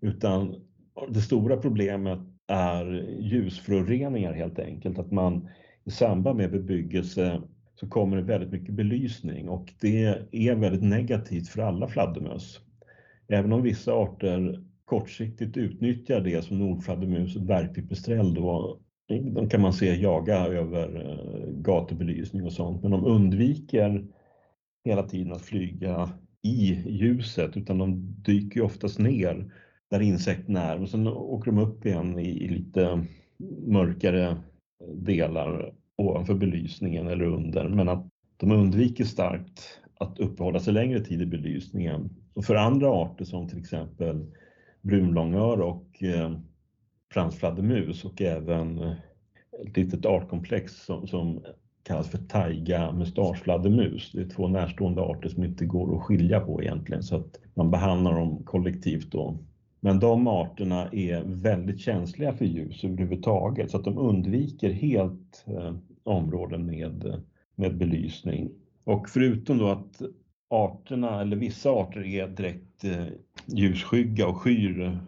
[0.00, 0.54] utan
[1.08, 4.98] det stora problemet är ljusföroreningar helt enkelt.
[4.98, 5.48] Att man
[5.84, 7.42] i samband med bebyggelse
[7.74, 12.60] så kommer det väldigt mycket belysning och det är väldigt negativt för alla fladdermöss.
[13.32, 18.78] Även om vissa arter kortsiktigt utnyttjar det som nordfladdermus och dvärgpipistrell då
[19.08, 24.06] de kan man se jaga över eh, gatubelysning och sånt, men de undviker
[24.84, 26.10] hela tiden att flyga
[26.42, 29.52] i ljuset utan de dyker oftast ner
[29.90, 33.06] där insekterna är och sen åker de upp igen i, lite
[33.66, 34.36] mörkare eh,
[34.94, 38.06] delar ovanför belysningen eller under men att
[38.36, 42.21] de undviker starkt att uppehålla sig längre tid i belysningen.
[42.34, 44.26] Och för andra arter som till exempel
[44.80, 46.32] brunlångör och eh,
[47.12, 48.92] fransfladdermus och även eh,
[49.66, 51.40] ett litet artkomplex som, som
[51.82, 54.12] kallas för taiga mustaschfladdermus.
[54.12, 57.70] Det är två närstående arter som inte går att skilja på egentligen så att man
[57.70, 59.38] behandlar dem kollektivt då.
[59.80, 65.74] Men de arterna är väldigt känsliga för ljus överhuvudtaget så att de undviker helt eh,
[66.04, 67.18] områden med, eh,
[67.54, 68.50] med belysning.
[68.84, 70.02] Och förutom då att
[70.52, 73.06] arterna, eller vissa arter är direkt eh,
[73.46, 74.98] ljusskygga och skyr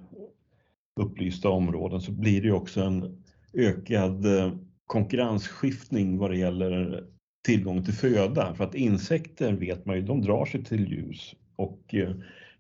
[1.00, 3.22] upplysta områden så blir det också en
[3.52, 4.52] ökad eh,
[4.86, 7.04] konkurrensskiftning vad det gäller
[7.46, 8.54] tillgång till föda.
[8.54, 12.14] För att insekter vet man ju, de drar sig till ljus och eh,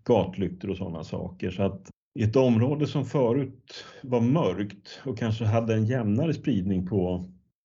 [0.04, 1.50] gatlyktor och sådana saker.
[1.50, 6.86] Så att i ett område som förut var mörkt och kanske hade en jämnare spridning
[6.86, 7.24] på,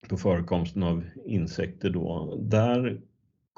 [0.09, 3.01] på förekomsten av insekter då, där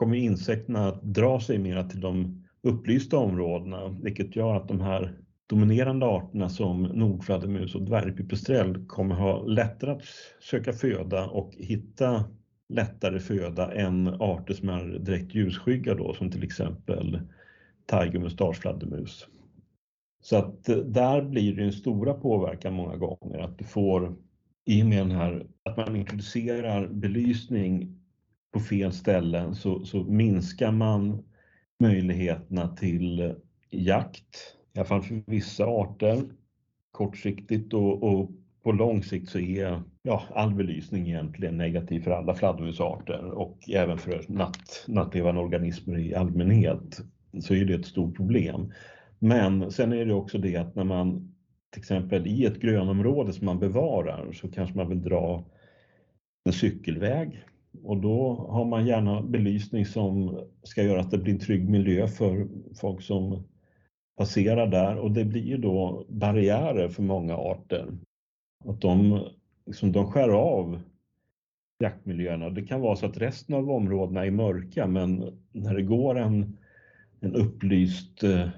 [0.01, 5.17] kommer insekterna att dra sig mer till de upplysta områdena, vilket gör att de här
[5.47, 10.01] dominerande arterna som nordfladdermus och dvärgpipistrell kommer ha lättare att
[10.39, 12.23] söka föda och hitta
[12.69, 17.21] lättare föda än arter som är direkt ljusskygga då, som till exempel
[17.85, 19.27] tiger mustaschfladdermus.
[20.21, 24.15] Så att eh, där blir det en stora påverkan många gånger att du får
[24.65, 28.00] i och med den här att man introducerar belysning
[28.51, 31.23] på fel ställen så, så minskar man
[31.79, 33.31] möjligheterna till eh,
[33.69, 36.23] jakt, i alla fall för vissa arter.
[36.91, 38.31] Kortsiktigt och, och
[38.63, 43.97] på lång sikt så är ja, all belysning egentligen negativ för alla fladdermusarter och även
[43.97, 47.01] för natt, nattlevande organismer i allmänhet.
[47.39, 48.73] Så är det ett stort problem.
[49.19, 51.33] Men sen är det också det att när man
[51.71, 55.45] till exempel i ett grönområde som man bevarar så kanske man vill dra
[56.43, 57.43] en cykelväg
[57.83, 62.07] och då har man gärna belysning som ska göra att det blir en trygg miljö
[62.07, 63.43] för folk som
[64.17, 67.87] passerar där och det blir då barriärer för många arter.
[68.65, 69.25] Att de,
[69.65, 70.81] liksom, de skär av
[71.79, 72.49] jaktmiljöerna.
[72.49, 76.57] Det kan vara så att resten av områdena är mörka men när det går en,
[77.19, 78.49] en upplyst eh,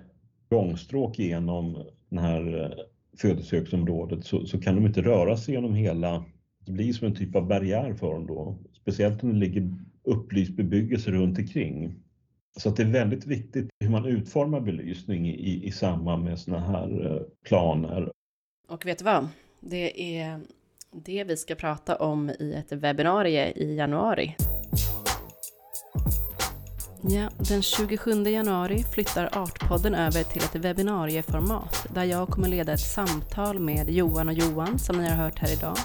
[0.49, 2.85] gångstråk genom det här eh,
[3.17, 6.23] födosöksområdet så, så kan de inte röra sig genom hela,
[6.65, 8.57] det blir som en typ av barriär för dem då.
[8.81, 9.69] Speciellt om det ligger
[10.03, 11.95] upplyst bebyggelse runt omkring.
[12.57, 16.65] Så att det är väldigt viktigt hur man utformar belysning i, i samband med sådana
[16.65, 18.11] här eh, planer.
[18.67, 19.27] Och vet du vad?
[19.59, 20.39] Det är
[20.91, 24.35] det vi ska prata om i ett webbinarie i januari.
[27.09, 32.79] Ja, den 27 januari flyttar Artpodden över till ett webbinarieformat där jag kommer leda ett
[32.79, 35.77] samtal med Johan och Johan som ni har hört här idag.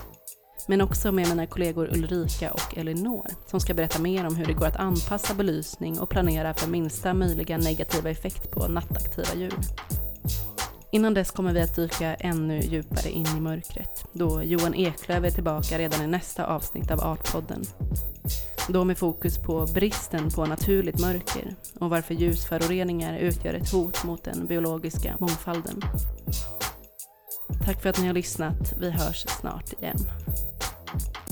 [0.71, 4.53] Men också med mina kollegor Ulrika och Elinor som ska berätta mer om hur det
[4.53, 9.55] går att anpassa belysning och planera för minsta möjliga negativa effekt på nattaktiva djur.
[10.93, 15.31] Innan dess kommer vi att dyka ännu djupare in i mörkret då Johan Eklöf är
[15.31, 17.62] tillbaka redan i nästa avsnitt av Artpodden.
[18.69, 24.25] Då med fokus på bristen på naturligt mörker och varför ljusföroreningar utgör ett hot mot
[24.25, 25.83] den biologiska mångfalden.
[27.64, 28.75] Tack för att ni har lyssnat.
[28.81, 29.99] Vi hörs snart igen.
[30.89, 31.28] Thank you